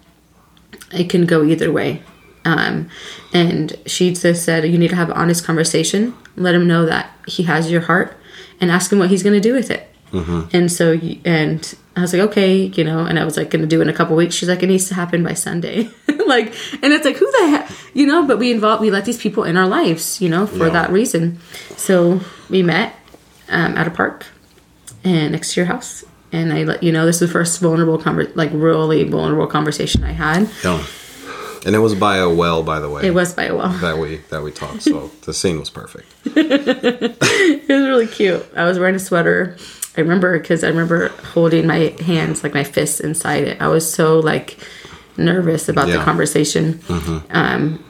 [0.92, 2.04] it can go either way.
[2.46, 2.90] Um,
[3.34, 7.10] and she just said you need to have an honest conversation let him know that
[7.28, 8.16] he has your heart
[8.62, 9.90] and ask him what he's going to do with it.
[10.54, 10.94] And so
[11.26, 13.84] and i was like okay you know and i was like going to do it
[13.84, 14.34] in a couple weeks.
[14.36, 15.90] She's like it needs to happen by sunday.
[16.26, 19.18] Like and it's like who the heck you know but we involve we let these
[19.18, 20.70] people in our lives you know for Yeah.
[20.74, 21.40] that reason.
[21.78, 22.96] So we met
[23.50, 24.26] um, at a park
[25.04, 28.00] and next to your house and i let you know this is the first vulnerable
[28.00, 30.50] conver- like really vulnerable conversation i had.
[30.64, 30.82] Yeah.
[31.66, 33.08] And it was by a well, by the way.
[33.08, 34.84] it was by a well that we that we talked.
[34.84, 36.06] So the scene was perfect.
[36.26, 38.46] it was really cute.
[38.56, 39.58] I was wearing a sweater.
[39.98, 43.62] I remember because I remember holding my hands, like my fists inside it.
[43.62, 44.58] I was so like
[45.18, 46.82] nervous about the conversation.
[46.82, 47.00] Yeah.
[47.00, 47.24] conversation.
[47.32, 47.84] Um,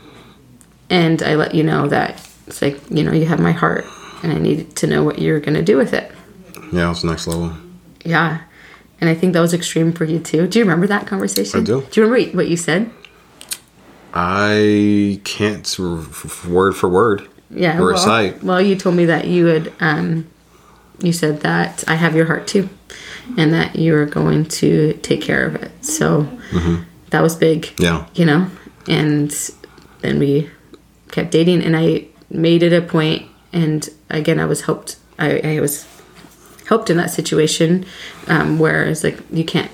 [0.89, 3.85] and I let you know that it's like, you know, you have my heart
[4.23, 6.11] and I needed to know what you're going to do with it.
[6.71, 7.53] Yeah, it's next level.
[8.03, 8.41] Yeah.
[9.01, 10.47] And I think that was extreme for you too.
[10.47, 11.61] Do you remember that conversation?
[11.61, 11.81] I do.
[11.91, 12.91] Do you remember what you said?
[14.15, 17.77] I can't word for word Yeah.
[17.77, 18.41] well, recite.
[18.43, 20.27] Well, you told me that you had, um,
[21.01, 22.69] you said that I have your heart too,
[23.37, 25.71] and that you were going to take care of it.
[25.83, 26.27] So
[27.09, 27.73] that was big.
[27.77, 28.05] Yeah.
[28.15, 28.47] You know,
[28.87, 29.35] and
[29.99, 30.49] then we
[31.11, 33.21] kept dating, and I made it a point.
[33.21, 34.97] point, and again, I was helped.
[35.19, 35.85] I, I was
[36.67, 37.85] helped in that situation
[38.27, 39.71] um, where it's like you can't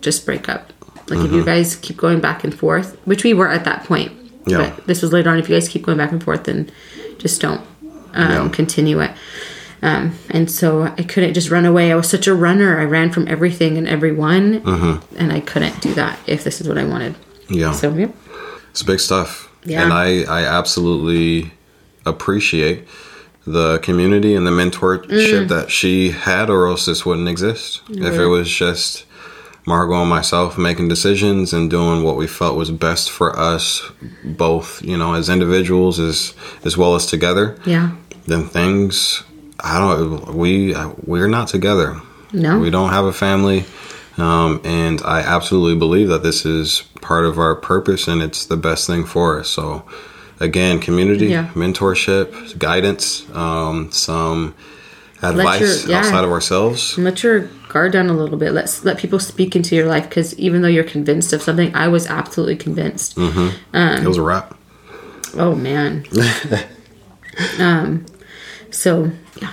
[0.00, 0.65] just break up.
[1.08, 4.12] Like if you guys keep going back and forth, which we were at that point.
[4.46, 4.72] Yeah.
[4.74, 5.38] But this was later on.
[5.38, 6.70] If you guys keep going back and forth, then
[7.18, 7.60] just don't
[8.14, 8.48] um, Yeah.
[8.52, 9.10] continue it.
[9.82, 11.92] Um, and so I couldn't just run away.
[11.92, 12.80] I was such a runner.
[12.80, 14.62] I ran from everything and everyone,
[15.16, 17.14] and I couldn't do that if this is what I wanted.
[17.48, 17.72] Yeah.
[17.72, 18.08] So yeah,
[18.70, 19.48] It's big stuff.
[19.64, 19.82] Yeah.
[19.84, 21.52] And I, I absolutely
[22.04, 22.86] appreciate
[23.46, 25.48] the community and the mentorship Mm.
[25.48, 27.80] that she had, or else this wouldn't exist.
[27.90, 29.04] If it was just
[29.66, 33.82] Margo and myself making decisions and doing what we felt was best for us
[34.24, 37.90] both, you know, as individuals as as well as together, yeah,
[38.26, 39.22] then things
[39.60, 40.74] I don't we
[41.04, 42.00] we're not together.
[42.32, 43.64] no, We don't have a family.
[44.18, 48.56] Um, and I absolutely believe that this is part of our purpose and it's the
[48.56, 49.48] best thing for us.
[49.50, 49.84] So,
[50.40, 51.48] again, community, Yeah.
[51.54, 54.54] mentorship, guidance, um, some
[55.22, 55.98] advice your- yeah.
[55.98, 56.96] outside of ourselves.
[56.98, 58.52] let your guard down a little bit.
[58.52, 61.88] Let's let people speak into your life because even though you're convinced of something, I
[61.88, 63.16] was absolutely convinced.
[63.16, 64.56] it was a wrap.
[65.34, 66.04] Oh man.
[67.58, 68.06] um.
[68.70, 69.10] So
[69.40, 69.52] yeah.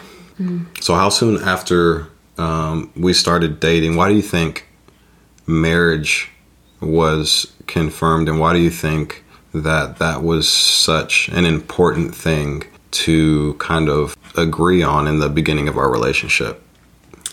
[0.81, 2.07] So, how soon after
[2.37, 4.67] um, we started dating, why do you think
[5.45, 6.29] marriage
[6.81, 12.63] was confirmed, and why do you think that that was such an important thing
[12.93, 16.61] to kind of agree on in the beginning of our relationship?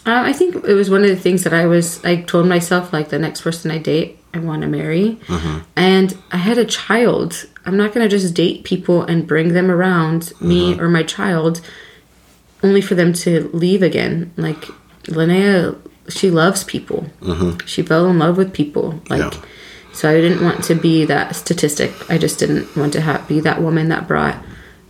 [0.06, 2.02] Uh, I think it was one of the things that I was.
[2.04, 5.58] I told myself like the next person I date, I want to marry, mm-hmm.
[5.76, 7.46] and I had a child.
[7.66, 10.80] I'm not gonna just date people and bring them around me mm-hmm.
[10.80, 11.60] or my child,
[12.62, 14.32] only for them to leave again.
[14.36, 14.62] Like
[15.04, 17.06] Linnea, she loves people.
[17.20, 17.66] Mm-hmm.
[17.66, 19.00] She fell in love with people.
[19.08, 19.34] Like.
[19.34, 19.42] Yeah.
[19.92, 21.92] So I didn't want to be that statistic.
[22.08, 24.36] I just didn't want to ha- be that woman that brought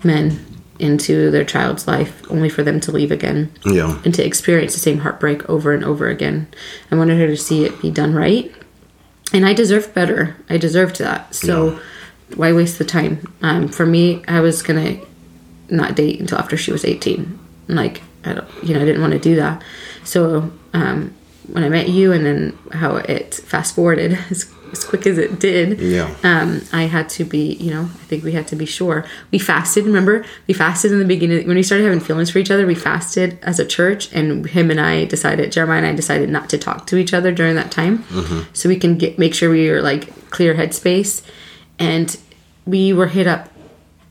[0.04, 0.44] men
[0.80, 4.00] into their child's life only for them to leave again Yeah.
[4.04, 6.46] and to experience the same heartbreak over and over again.
[6.90, 8.52] I wanted her to see it be done right.
[9.32, 10.36] And I deserved better.
[10.48, 11.34] I deserved that.
[11.34, 11.78] So
[12.34, 13.32] why waste the time?
[13.42, 15.06] Um, for me, I was going to
[15.74, 17.38] not date until after she was 18.
[17.68, 19.62] Like, I don't, you know, I didn't want to do that.
[20.04, 21.14] So um,
[21.46, 25.38] when I met you and then how it fast forwarded as, as quick as it
[25.40, 26.14] did, Yeah.
[26.22, 29.04] um, I had to be, you know, I think we had to be sure.
[29.30, 30.24] We fasted, remember?
[30.46, 31.46] We fasted in the beginning.
[31.46, 34.70] When we started having feelings for each other, we fasted as a church, and him
[34.70, 37.70] and I decided, Jeremiah and I decided not to talk to each other during that
[37.70, 38.04] time.
[38.52, 41.22] So we can get make sure we were like clear headspace.
[41.78, 42.16] And
[42.66, 43.48] we were hit up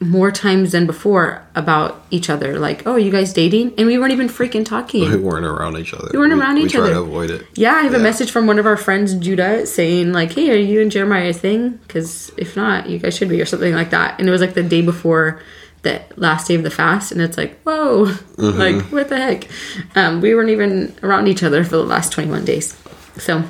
[0.02, 2.58] more times than before about each other.
[2.58, 3.74] Like, oh, you guys dating?
[3.78, 5.10] And we weren't even freaking talking.
[5.10, 6.10] We weren't around each other.
[6.14, 6.94] We weren't around we each other.
[6.94, 7.46] to avoid it.
[7.56, 10.56] Yeah, I have a message from one of our friends, Judah, saying like, "Hey, are
[10.56, 11.72] you and Jeremiah a thing?
[11.86, 14.54] Because if not, you guys should be, or something like that." And it was like
[14.54, 15.42] the day before
[15.82, 18.58] the last day of the fast, and it's like, whoa, Mm-hmm.
[18.60, 19.48] like what the heck?
[19.96, 22.78] Um, we weren't even around each other for the last twenty-one days.
[23.18, 23.44] So,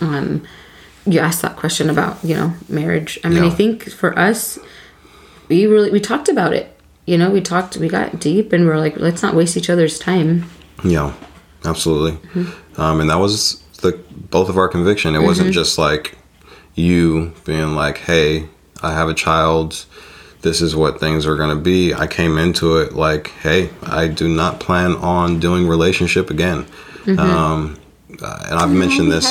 [0.00, 0.46] um,
[1.06, 3.18] you asked that question about you know marriage.
[3.24, 4.58] I mean, I think for us,
[5.48, 6.70] we really we talked about it.
[7.06, 9.98] You know, we talked, we got deep, and we're like, let's not waste each other's
[9.98, 10.48] time.
[10.82, 11.12] Yeah,
[11.64, 12.12] absolutely.
[12.30, 12.80] Mm-hmm.
[12.80, 15.14] Um, and that was the both of our conviction.
[15.14, 16.16] It wasn't just like
[16.74, 18.48] you being like, "Hey,
[18.82, 19.84] I have a child.
[20.40, 24.08] This is what things are going to be." I came into it like, "Hey, I
[24.08, 26.66] do not plan on doing relationship again."
[27.18, 27.76] Um,
[28.22, 29.26] uh, and I've mentioned this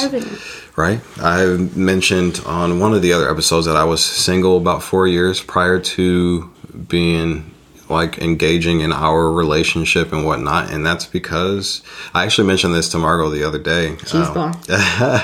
[0.76, 1.00] right?
[1.18, 5.42] I mentioned on one of the other episodes that I was single about four years
[5.42, 6.52] prior to
[6.88, 7.52] being
[7.90, 12.98] like engaging in our relationship and whatnot, and that's because I actually mentioned this to
[12.98, 13.96] Margo the other day.
[13.98, 15.24] Cheese Um,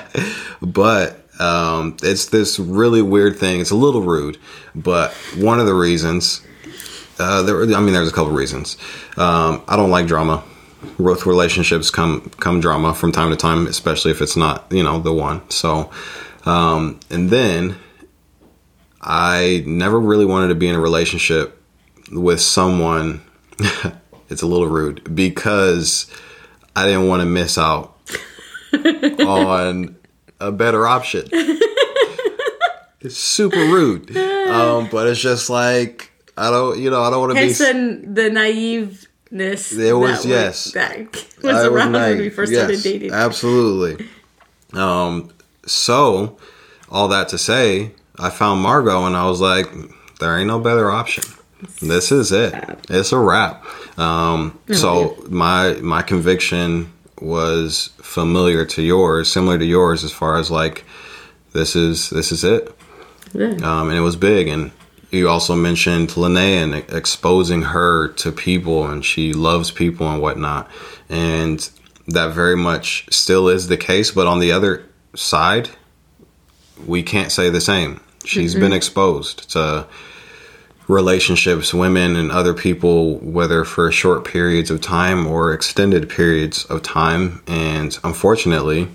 [0.62, 3.62] but um, it's this really weird thing.
[3.62, 4.38] It's a little rude,
[4.76, 6.46] but one of the reasons,
[7.18, 8.78] uh, there, I mean, there's a couple reasons.
[9.18, 10.44] Um, I don't like drama.
[10.98, 15.00] With relationships come come drama from time to time, especially if it's not you know
[15.00, 15.50] the one.
[15.50, 15.90] So,
[16.46, 17.76] um, and then
[19.02, 21.62] I never really wanted to be in a relationship
[22.12, 23.22] with someone.
[24.30, 26.10] it's a little rude because
[26.76, 27.98] I didn't want to miss out
[28.74, 29.98] on
[30.40, 31.28] a better option.
[33.02, 34.16] it's super rude,
[34.48, 37.52] um, but it's just like I don't, you know, I don't want to be.
[37.52, 38.30] The, the
[39.32, 39.70] naiveness.
[39.76, 40.72] There was- that yes.
[40.74, 40.98] that
[41.44, 42.18] was I around naive.
[42.18, 43.12] when we first Yes, started dating.
[43.12, 44.08] Absolutely.
[44.74, 45.32] Um,
[45.66, 46.38] so
[46.90, 49.68] all that to say, I found Margo and I was like,
[50.20, 51.24] there ain't no better option.
[51.82, 52.54] This is it.
[52.90, 53.66] It's a wrap.
[54.00, 60.50] Um, so my my conviction was familiar to yours, similar to yours, as far as
[60.50, 60.86] like
[61.52, 62.74] this is this is it
[63.34, 63.58] Yeah.
[63.64, 64.48] um, and it was big.
[64.48, 64.72] And
[65.12, 70.70] you also mentioned Lene and exposing her to people, and she loves people and whatnot,
[71.10, 71.70] and
[72.08, 74.12] that very much still is the case.
[74.12, 74.84] But on the other
[75.16, 75.70] side,
[76.86, 78.00] we can't say the same.
[78.26, 79.88] She's been exposed to
[80.88, 86.82] relationships, women and other people, whether for short periods of time or extended periods of
[86.82, 88.88] time, and unfortunately,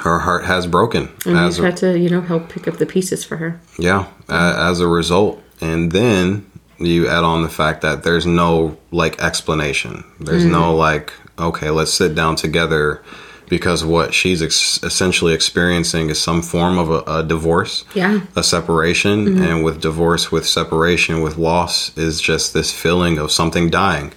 [0.00, 1.08] her heart has broken.
[1.26, 3.60] and as a- had to, you know, help pick up the pieces for her.
[3.78, 5.42] yeah, a as a result.
[5.60, 10.04] And then you add on the fact that there's no like explanation.
[10.20, 13.02] There's no like, okay, let's sit down together
[13.48, 18.20] because what she's ex- essentially experiencing is some form of a, a divorce, Yeah.
[18.36, 19.42] a separation.
[19.42, 24.12] And with divorce, with separation, with loss, is just this feeling of something dying.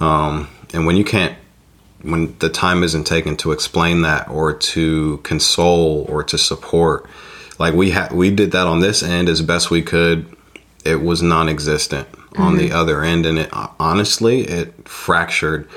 [0.00, 1.36] Um, and when you can't
[2.02, 7.08] when the time isn't taken to explain that or to console or to support
[7.58, 10.26] like we had we did that on this end as best we could
[10.84, 12.06] it was non-existent
[12.36, 15.68] on the other end and it honestly it fractured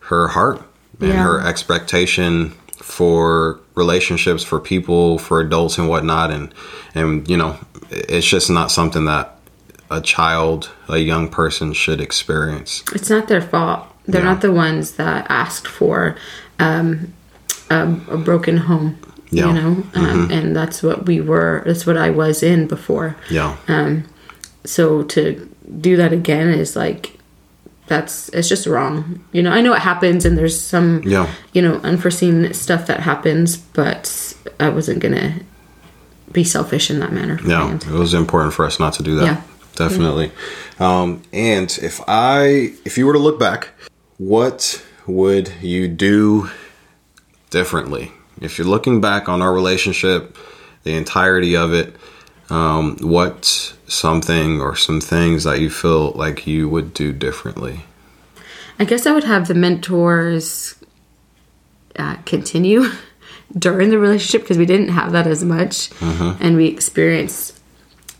[0.00, 0.60] her heart
[1.00, 1.22] and Yeah.
[1.22, 6.52] her expectation for relationships for people for adults and whatnot and
[6.94, 7.56] and you know
[7.90, 9.38] it's just not something that
[9.90, 13.86] a child a young person should experience It's not their fault.
[14.06, 14.32] They're Yeah.
[14.32, 16.16] not the ones that asked for
[16.58, 17.12] um,
[17.70, 18.98] a, a broken home.
[19.30, 19.46] Yeah.
[19.46, 21.62] You know, um, and that's what we were.
[21.64, 23.14] That's what I was in before.
[23.30, 23.56] yeah
[24.64, 25.48] So to
[25.80, 27.16] do that again is like
[27.86, 29.24] that's it's just wrong.
[29.32, 31.28] You know, I know it happens and there's some Yeah.
[31.52, 35.34] you know, unforeseen stuff that happens, but I wasn't gonna
[36.32, 37.40] be selfish in that manner.
[37.44, 39.24] No, it was important for us not to do that.
[39.24, 39.40] Yeah.
[39.76, 40.30] Definitely.
[40.78, 43.68] Um, and if I, if you were to look back,
[44.18, 46.50] what would you do
[47.50, 48.12] differently?
[48.40, 50.36] If you're looking back on our relationship,
[50.84, 51.96] the entirety of it,
[52.50, 57.84] um, what's something or some things that you feel like you would do differently?
[58.78, 60.74] I guess I would have the mentors
[61.96, 62.86] uh, continue
[63.58, 65.90] during the relationship because we didn't have that as much,
[66.40, 67.59] and we experienced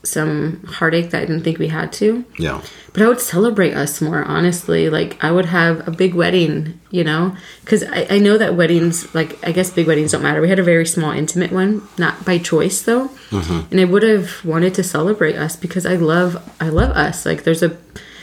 [0.02, 2.24] some heartache that I didn't think we had to.
[2.38, 2.62] Yeah.
[2.92, 4.88] But I would celebrate us more, honestly.
[4.88, 7.36] Like, I would have a big wedding, you know?
[7.60, 10.40] Because I, I know that weddings, like, I guess big weddings don't matter.
[10.40, 13.08] We had a very small, intimate one, not by choice, though.
[13.30, 13.72] Mm-hmm.
[13.72, 17.26] And I would have wanted to celebrate us because I love, I love us.
[17.26, 17.76] Like, there's a,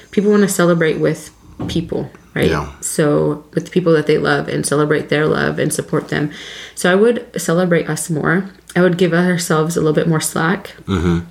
[0.09, 1.31] people want to celebrate with
[1.67, 2.49] people, right?
[2.49, 2.73] Yeah.
[2.81, 6.31] So, with the people that they love and celebrate their love and support them.
[6.73, 8.49] So, I would celebrate us more.
[8.75, 11.27] I would give ourselves a little bit more slack mm-hmm.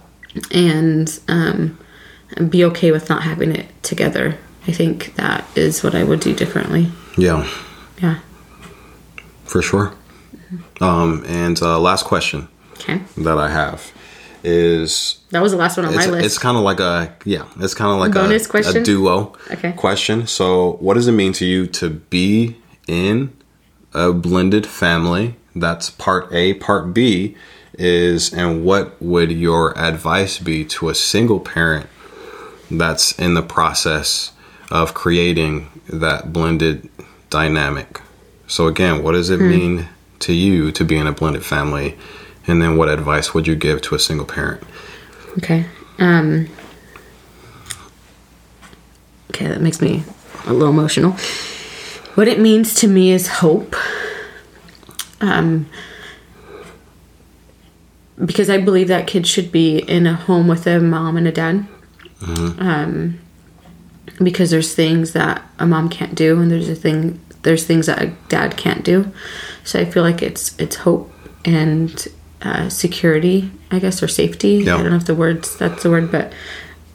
[0.50, 1.78] And um,
[2.48, 4.36] be okay with not having it together.
[4.66, 6.90] I think that is what I would do differently.
[7.16, 7.48] Yeah,
[8.02, 8.18] Yeah.
[9.44, 9.94] for sure.
[10.80, 13.00] Um, and uh, last question Okay.
[13.18, 13.92] that I have
[14.44, 16.24] is That was the last one on my list.
[16.26, 18.82] it's kind of like a yeah it's kind of like a Bonus a, question?
[18.82, 19.72] a duo Okay.
[19.72, 22.56] question so what does it mean to you to be
[22.86, 23.32] in
[23.92, 27.34] a blended family that's part a part b
[27.78, 31.86] is and what would your advice be to a single parent
[32.70, 34.32] that's in the process
[34.70, 36.88] of creating that blended
[37.30, 38.00] dynamic
[38.46, 39.48] so again what does it Hmm.
[39.50, 39.88] mean
[40.20, 41.96] to you to be in a blended family
[42.46, 44.62] and then what advice would you give to a single parent
[45.38, 45.66] okay.
[45.98, 46.48] Um,
[49.30, 50.02] okay, that makes me
[50.46, 51.12] a little emotional.
[52.16, 53.74] What it means to me is hope.
[55.20, 55.66] Um,
[58.24, 61.32] because I believe that kids should be in a home with a mom and a
[61.32, 61.66] dad.
[62.58, 63.20] Um,
[64.22, 68.00] because there's things that a mom can't do, and there's a thing there's things that
[68.02, 69.12] a dad can't do.
[69.64, 71.12] So I feel like it's it's hope
[71.44, 72.08] and
[72.42, 74.62] uh, security, I guess, or safety.
[74.62, 76.32] I don't know if the words that's the word, but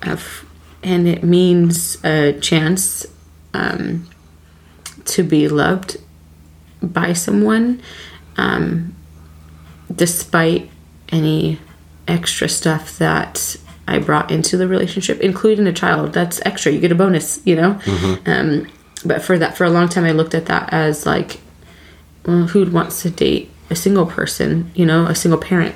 [0.06, 0.46] uh, f-
[0.84, 3.06] and it means a chance
[3.54, 4.10] um,
[5.06, 5.98] to be loved
[6.82, 7.80] by someone,
[8.38, 8.96] um,
[9.96, 10.71] despite
[11.12, 11.60] any
[12.08, 13.56] extra stuff that
[13.88, 16.14] I brought into the relationship, including a child.
[16.14, 16.72] That's extra.
[16.72, 17.80] You get a bonus, you know.
[18.26, 18.68] Um,
[19.04, 21.40] but for that, for a long time, I looked at that as like,
[22.26, 24.72] well, who wants to date a single person?
[24.76, 25.76] You know, a single parent.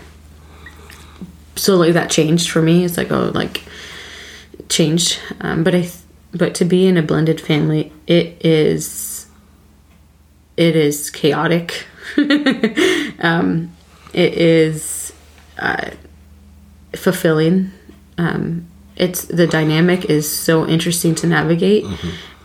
[1.56, 2.86] Slowly, that changed for me.
[2.86, 3.64] It's like, oh, like
[4.70, 5.20] changed.
[5.42, 5.94] Um, but I, th-
[6.34, 9.28] but to be in a blended family, it is,
[10.58, 11.86] it is chaotic.
[13.20, 13.74] um,
[14.14, 15.05] it is
[15.58, 15.92] uh,
[16.96, 17.72] fulfilling.
[18.18, 21.86] Um, it's the dynamic is so interesting to navigate.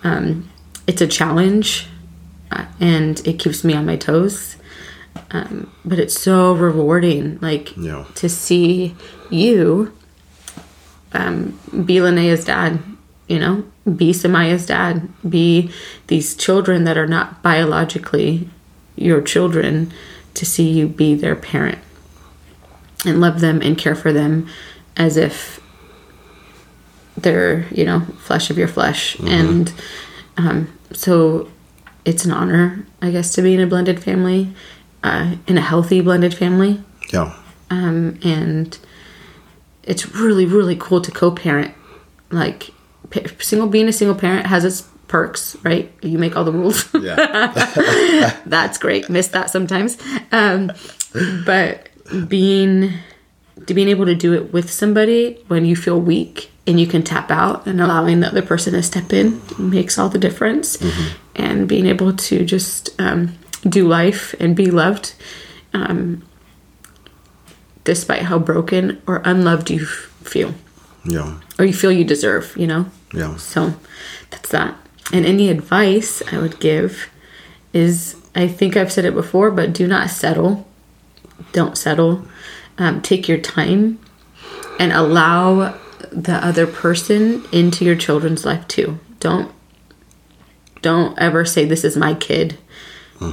[0.02, 0.48] Um,
[0.86, 1.86] it's a challenge,
[2.50, 4.56] uh, and it keeps me on my toes.
[5.32, 8.04] Um, but it's so rewarding, like Yeah.
[8.16, 8.94] to see
[9.30, 9.92] you
[11.12, 12.80] um, be Linnea's dad.
[13.28, 13.64] You know,
[13.96, 15.08] be Samaya's dad.
[15.28, 15.70] Be
[16.08, 18.48] these children that are not biologically
[18.96, 19.92] your children.
[20.34, 21.78] To see you be their parent
[23.04, 24.46] and love them and care for them
[24.96, 25.60] as if
[27.16, 29.18] they're you know flesh of your flesh.
[29.20, 29.72] And
[30.36, 31.48] um, so
[32.04, 34.50] it's an honor i guess to be in a blended family
[35.02, 36.82] uh, in a healthy blended family.
[37.12, 37.34] Yeah.
[37.70, 38.78] Um, and
[39.82, 41.74] it's really really cool to co-parent.
[42.30, 42.70] Like
[43.38, 45.92] single being a single parent has its perks right?
[46.02, 46.88] You make all the rules.
[46.94, 48.36] Yeah.
[48.46, 49.08] That's great.
[49.08, 49.98] Miss that sometimes.
[50.32, 50.70] Um,
[51.44, 51.88] but
[52.28, 52.92] being
[53.66, 57.02] to being able to do it with somebody when you feel weak and you can
[57.02, 60.78] tap out and allowing the other person to step in makes all the difference.
[61.36, 63.36] And being able to just um,
[63.68, 65.14] do life and be loved
[65.74, 66.22] um,
[67.84, 70.54] despite how broken or unloved you f- feel.
[71.04, 71.38] Yeah.
[71.58, 72.86] Or you feel you deserve you know?
[73.12, 73.36] Yeah.
[73.36, 73.74] So
[74.30, 74.76] that's that.
[75.12, 77.08] And any advice I would give
[77.72, 80.66] is I think I've said it before, but do not settle.
[81.52, 82.24] Don't settle.
[82.78, 83.98] Um, take your time
[84.78, 85.78] and allow
[86.10, 88.98] the other person into your children's life too.
[89.20, 89.52] Don't
[90.82, 92.58] don't ever say this is my kid.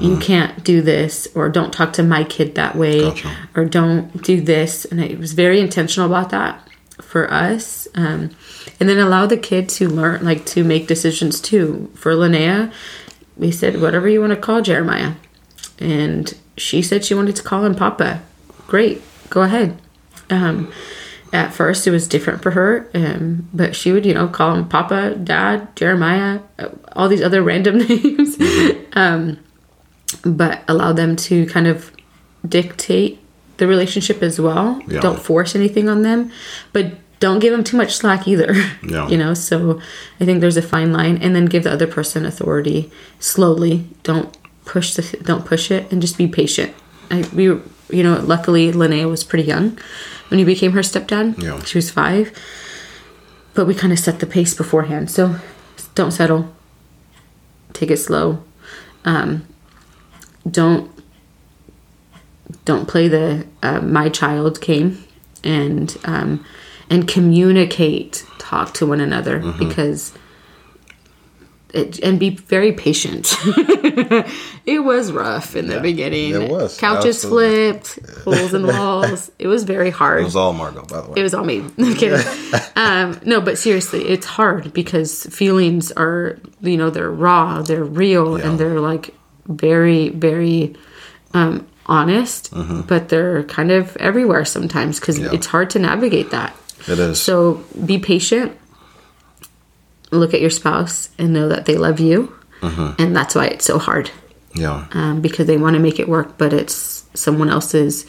[0.01, 3.33] You can't do this, or don't talk to my kid that way, Gotcha.
[3.55, 4.83] or don't do this.
[4.83, 6.61] And I was very intentional about that.
[7.01, 7.87] for us.
[7.95, 8.31] Um,
[8.81, 11.89] and then allow the kid to learn, like to make decisions too.
[11.95, 12.69] For Linnea,
[13.37, 15.13] we said, whatever you want to call Jeremiah.
[15.79, 18.21] And she said she wanted to call him Papa.
[18.67, 19.79] Great, go ahead.
[20.29, 20.71] Um,
[21.33, 24.67] at first, it was different for her, um, but she would, you know, call him
[24.67, 28.37] Papa, Dad, Jeremiah, uh, all these other random names.
[28.93, 29.37] um,
[30.23, 31.91] but allow them to kind of
[32.47, 33.19] dictate
[33.57, 34.81] the relationship as well.
[34.87, 35.01] Yeah.
[35.01, 36.31] Don't force anything on them,
[36.71, 38.53] but don't give them too much slack either.
[38.87, 39.09] Yeah.
[39.09, 39.81] You know, so
[40.21, 43.85] I think there's a fine line, and then give the other person authority slowly.
[44.03, 44.36] Don't
[44.67, 46.71] push the don't push it, and just be patient.
[47.09, 49.77] I we were- you know luckily Linnea was pretty young
[50.29, 51.41] when you became her stepdad.
[51.41, 51.59] Yeah.
[51.63, 52.31] she was five,
[53.53, 55.09] but we kind of set the pace beforehand.
[55.09, 55.23] So
[55.95, 56.43] don't settle.
[57.73, 58.43] Take it slow.
[59.05, 59.45] Um,
[60.49, 60.91] don't
[62.65, 65.03] don't play the uh, my child came
[65.43, 66.43] and um,
[66.89, 70.13] and communicate talk to one another because
[71.73, 73.35] it, and be very patient
[74.65, 76.77] it was rough in the beginning it was.
[76.77, 77.73] couches Absolutely.
[77.79, 81.07] flipped holes in the walls it was very hard It was all Margo, by the
[81.09, 81.13] way.
[81.19, 81.63] it was all me.
[82.75, 87.83] I'm um, no, but seriously, it's hard because feelings are, you know, they're raw, they're
[87.83, 88.47] real, Yeah.
[88.49, 89.13] and they're like
[89.47, 90.75] very, very
[91.33, 92.49] um, honest,
[92.87, 95.29] but they're kind of everywhere sometimes because Yeah.
[95.33, 96.55] it's hard to navigate that.
[96.87, 97.21] it is.
[97.21, 98.57] So be patient.
[100.11, 103.77] Look at your spouse and know that they love you, and that's why it's so
[103.77, 104.09] hard
[104.55, 104.87] yeah.
[104.91, 108.05] um, because they want to make it work, but it's someone else's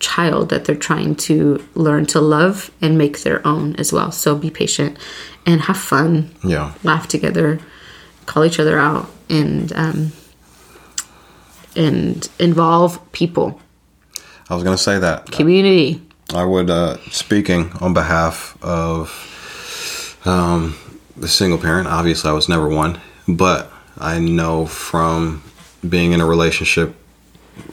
[0.00, 4.10] child that they're trying to learn to love and make their own as well.
[4.10, 4.98] So be patient
[5.46, 6.72] and have fun, Yeah.
[6.82, 7.60] laugh together,
[8.26, 10.12] call each other out, and um,
[11.76, 13.60] and involve people,
[14.50, 15.30] I was going to say that.
[15.30, 16.02] community.
[16.34, 20.76] I would, uh, speaking on behalf of um,
[21.16, 25.42] the single parent, obviously I was never one, but I know from
[25.88, 26.94] being in a relationship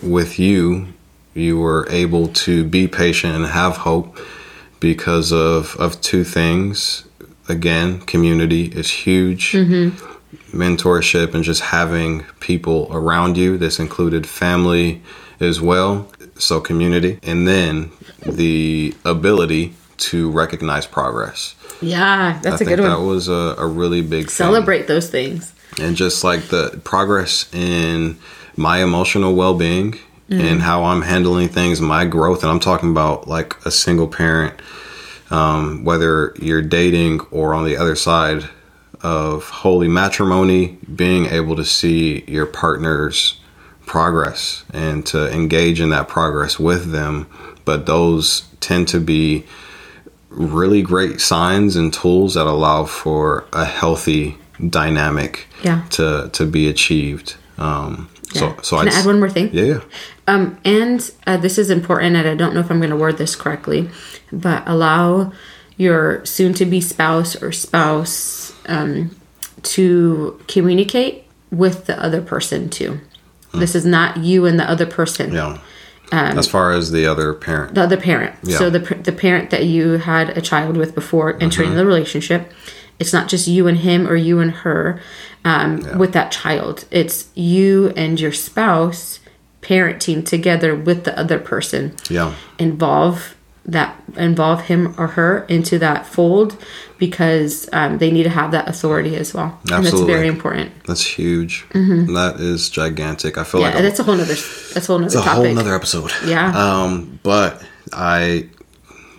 [0.02, 0.88] with you,
[1.34, 4.18] you were able to be patient and have hope
[4.80, 7.06] because of, of two things.
[7.48, 9.54] Again, community is huge.
[9.54, 10.06] Mm-hmm.
[10.56, 13.58] Mentorship and just having people around you.
[13.58, 15.02] This included family
[15.40, 16.12] as well.
[16.36, 17.20] So, community.
[17.24, 17.92] And then
[18.26, 21.56] the ability to recognize progress.
[21.82, 24.30] Yeah, that's I a think good that was a, a really big thing.
[24.30, 25.54] Celebrate those things.
[25.82, 28.18] and just like the progress in
[28.56, 29.98] my emotional well-being
[30.32, 34.54] and how i'm handling things my growth and i'm talking about like a single parent
[35.32, 38.44] um, whether you're dating or on the other side
[39.02, 43.40] of holy matrimony being able to see your partner's
[43.86, 47.26] progress and to engage in that progress with them.
[47.66, 49.46] But those tend to be
[50.40, 54.38] really great signs and tools that allow for a healthy
[54.70, 55.84] dynamic Yeah.
[55.92, 57.36] to to be achieved.
[57.58, 58.40] Um, Yeah.
[58.40, 59.50] So so Can I'd I add one more thing?
[59.52, 59.80] Yeah, yeah.
[60.28, 63.18] Um, and uh, this is important, and I don't know if I'm going to word
[63.18, 63.90] this correctly,
[64.32, 65.32] but allow
[65.78, 69.10] your soon to be spouse or spouse um,
[69.64, 73.00] to communicate with the other person too.
[73.54, 75.58] This is not you and the other person, Yeah.
[76.12, 77.76] As far as the other parent.
[77.76, 78.36] the other parent.
[78.44, 78.58] Yeah.
[78.58, 82.52] So the the parent that you had a child with before entering the relationship,
[83.00, 85.02] it's not just you and him or you and her
[85.46, 86.86] um, with that child.
[86.92, 89.20] It's you and your spouse
[89.62, 91.96] parenting together with the other person.
[92.10, 92.34] Yeah.
[92.58, 93.36] Involve
[93.66, 96.58] that involve him or her into that fold
[96.98, 100.72] because um, they need to have that authority as well, and that's very important.
[100.86, 101.66] That's huge.
[101.74, 103.38] That is gigantic.
[103.38, 103.70] I feel Mm-hmm.
[103.70, 105.46] Yeah, like that's a whole nother that's a whole nother it's a topic.
[105.46, 106.12] whole nother episode.
[106.26, 106.52] Yeah.
[106.84, 108.50] Um, but I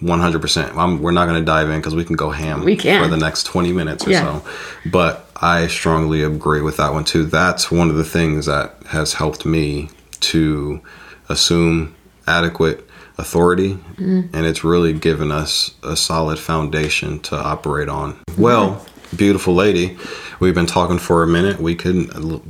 [0.02, 0.76] 100%.
[0.76, 3.02] I'm, we're not going to dive in because we can go ham We can.
[3.02, 4.40] for the next 20 minutes or Yeah.
[4.40, 4.48] so.
[4.90, 7.24] But I strongly agree with that one too.
[7.26, 10.80] That's one of the things that has helped me to
[11.28, 11.94] assume
[12.26, 12.88] adequate
[13.20, 14.34] authority Mm-hmm.
[14.34, 18.16] and it's really given us a solid foundation to operate on.
[18.38, 19.98] Well, beautiful lady,
[20.40, 21.60] we've been talking for a minute.
[21.60, 21.96] We could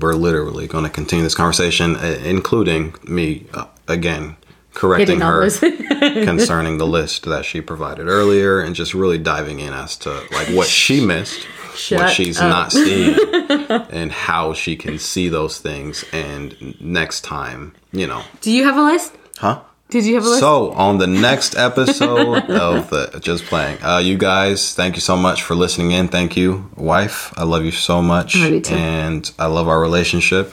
[0.01, 4.37] we're literally going to continue this conversation uh, including me uh, again
[4.75, 5.51] correcting her
[6.25, 10.49] concerning the list that she provided earlier and just really diving in as to like
[10.55, 11.45] what she missed
[11.91, 12.49] what she's up.
[12.49, 13.17] not seeing
[13.91, 18.77] and how she can see those things and next time you know Do you have
[18.77, 19.13] a list?
[19.39, 19.61] huh
[19.91, 20.41] Did you have a list?
[20.41, 25.17] so on the next episode of the just playing uh you guys thank you so
[25.17, 28.63] much for listening in thank you wife i love you so much too.
[28.75, 30.53] and i love our relationship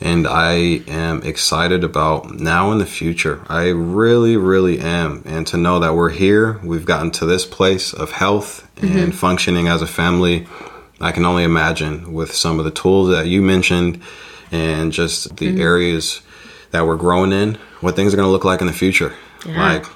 [0.00, 3.40] And I am excited about now in the future.
[3.48, 5.22] I really, really am.
[5.24, 9.68] And to know that we're here, we've gotten to this place of health and functioning
[9.68, 10.46] as a family.
[11.00, 14.02] I can only imagine with some of the tools that you mentioned
[14.52, 16.20] and just the areas
[16.70, 19.14] that we're growing in, what things are going to look like in the future.
[19.46, 19.74] Yeah.
[19.74, 19.86] Like,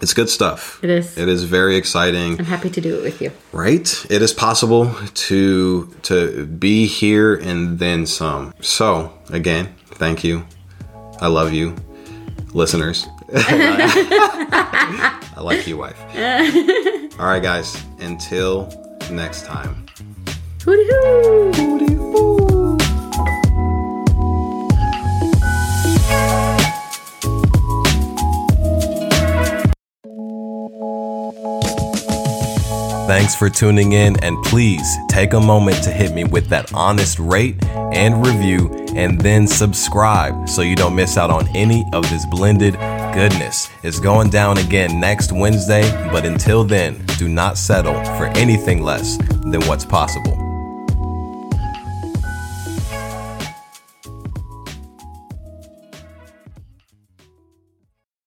[0.00, 0.82] it's good stuff.
[0.82, 1.16] It is.
[1.16, 3.30] It is very exciting I'm happy to do it with you.
[3.52, 4.92] right it is possible
[5.28, 10.44] to to be here and then some so again thank you
[11.20, 11.76] i love you
[12.52, 15.98] listeners i like you wife
[17.20, 18.68] all right guys until
[19.10, 19.86] next time
[20.64, 21.52] Hooty-hoo.
[33.12, 37.18] Thanks for tuning in, and please take a moment to hit me with that honest
[37.18, 42.24] rate and review, and then subscribe so you don't miss out on any of this
[42.24, 42.72] blended
[43.12, 43.68] goodness.
[43.82, 49.18] It's going down again next Wednesday, but until then, do not settle for anything less
[49.42, 50.41] than what's possible.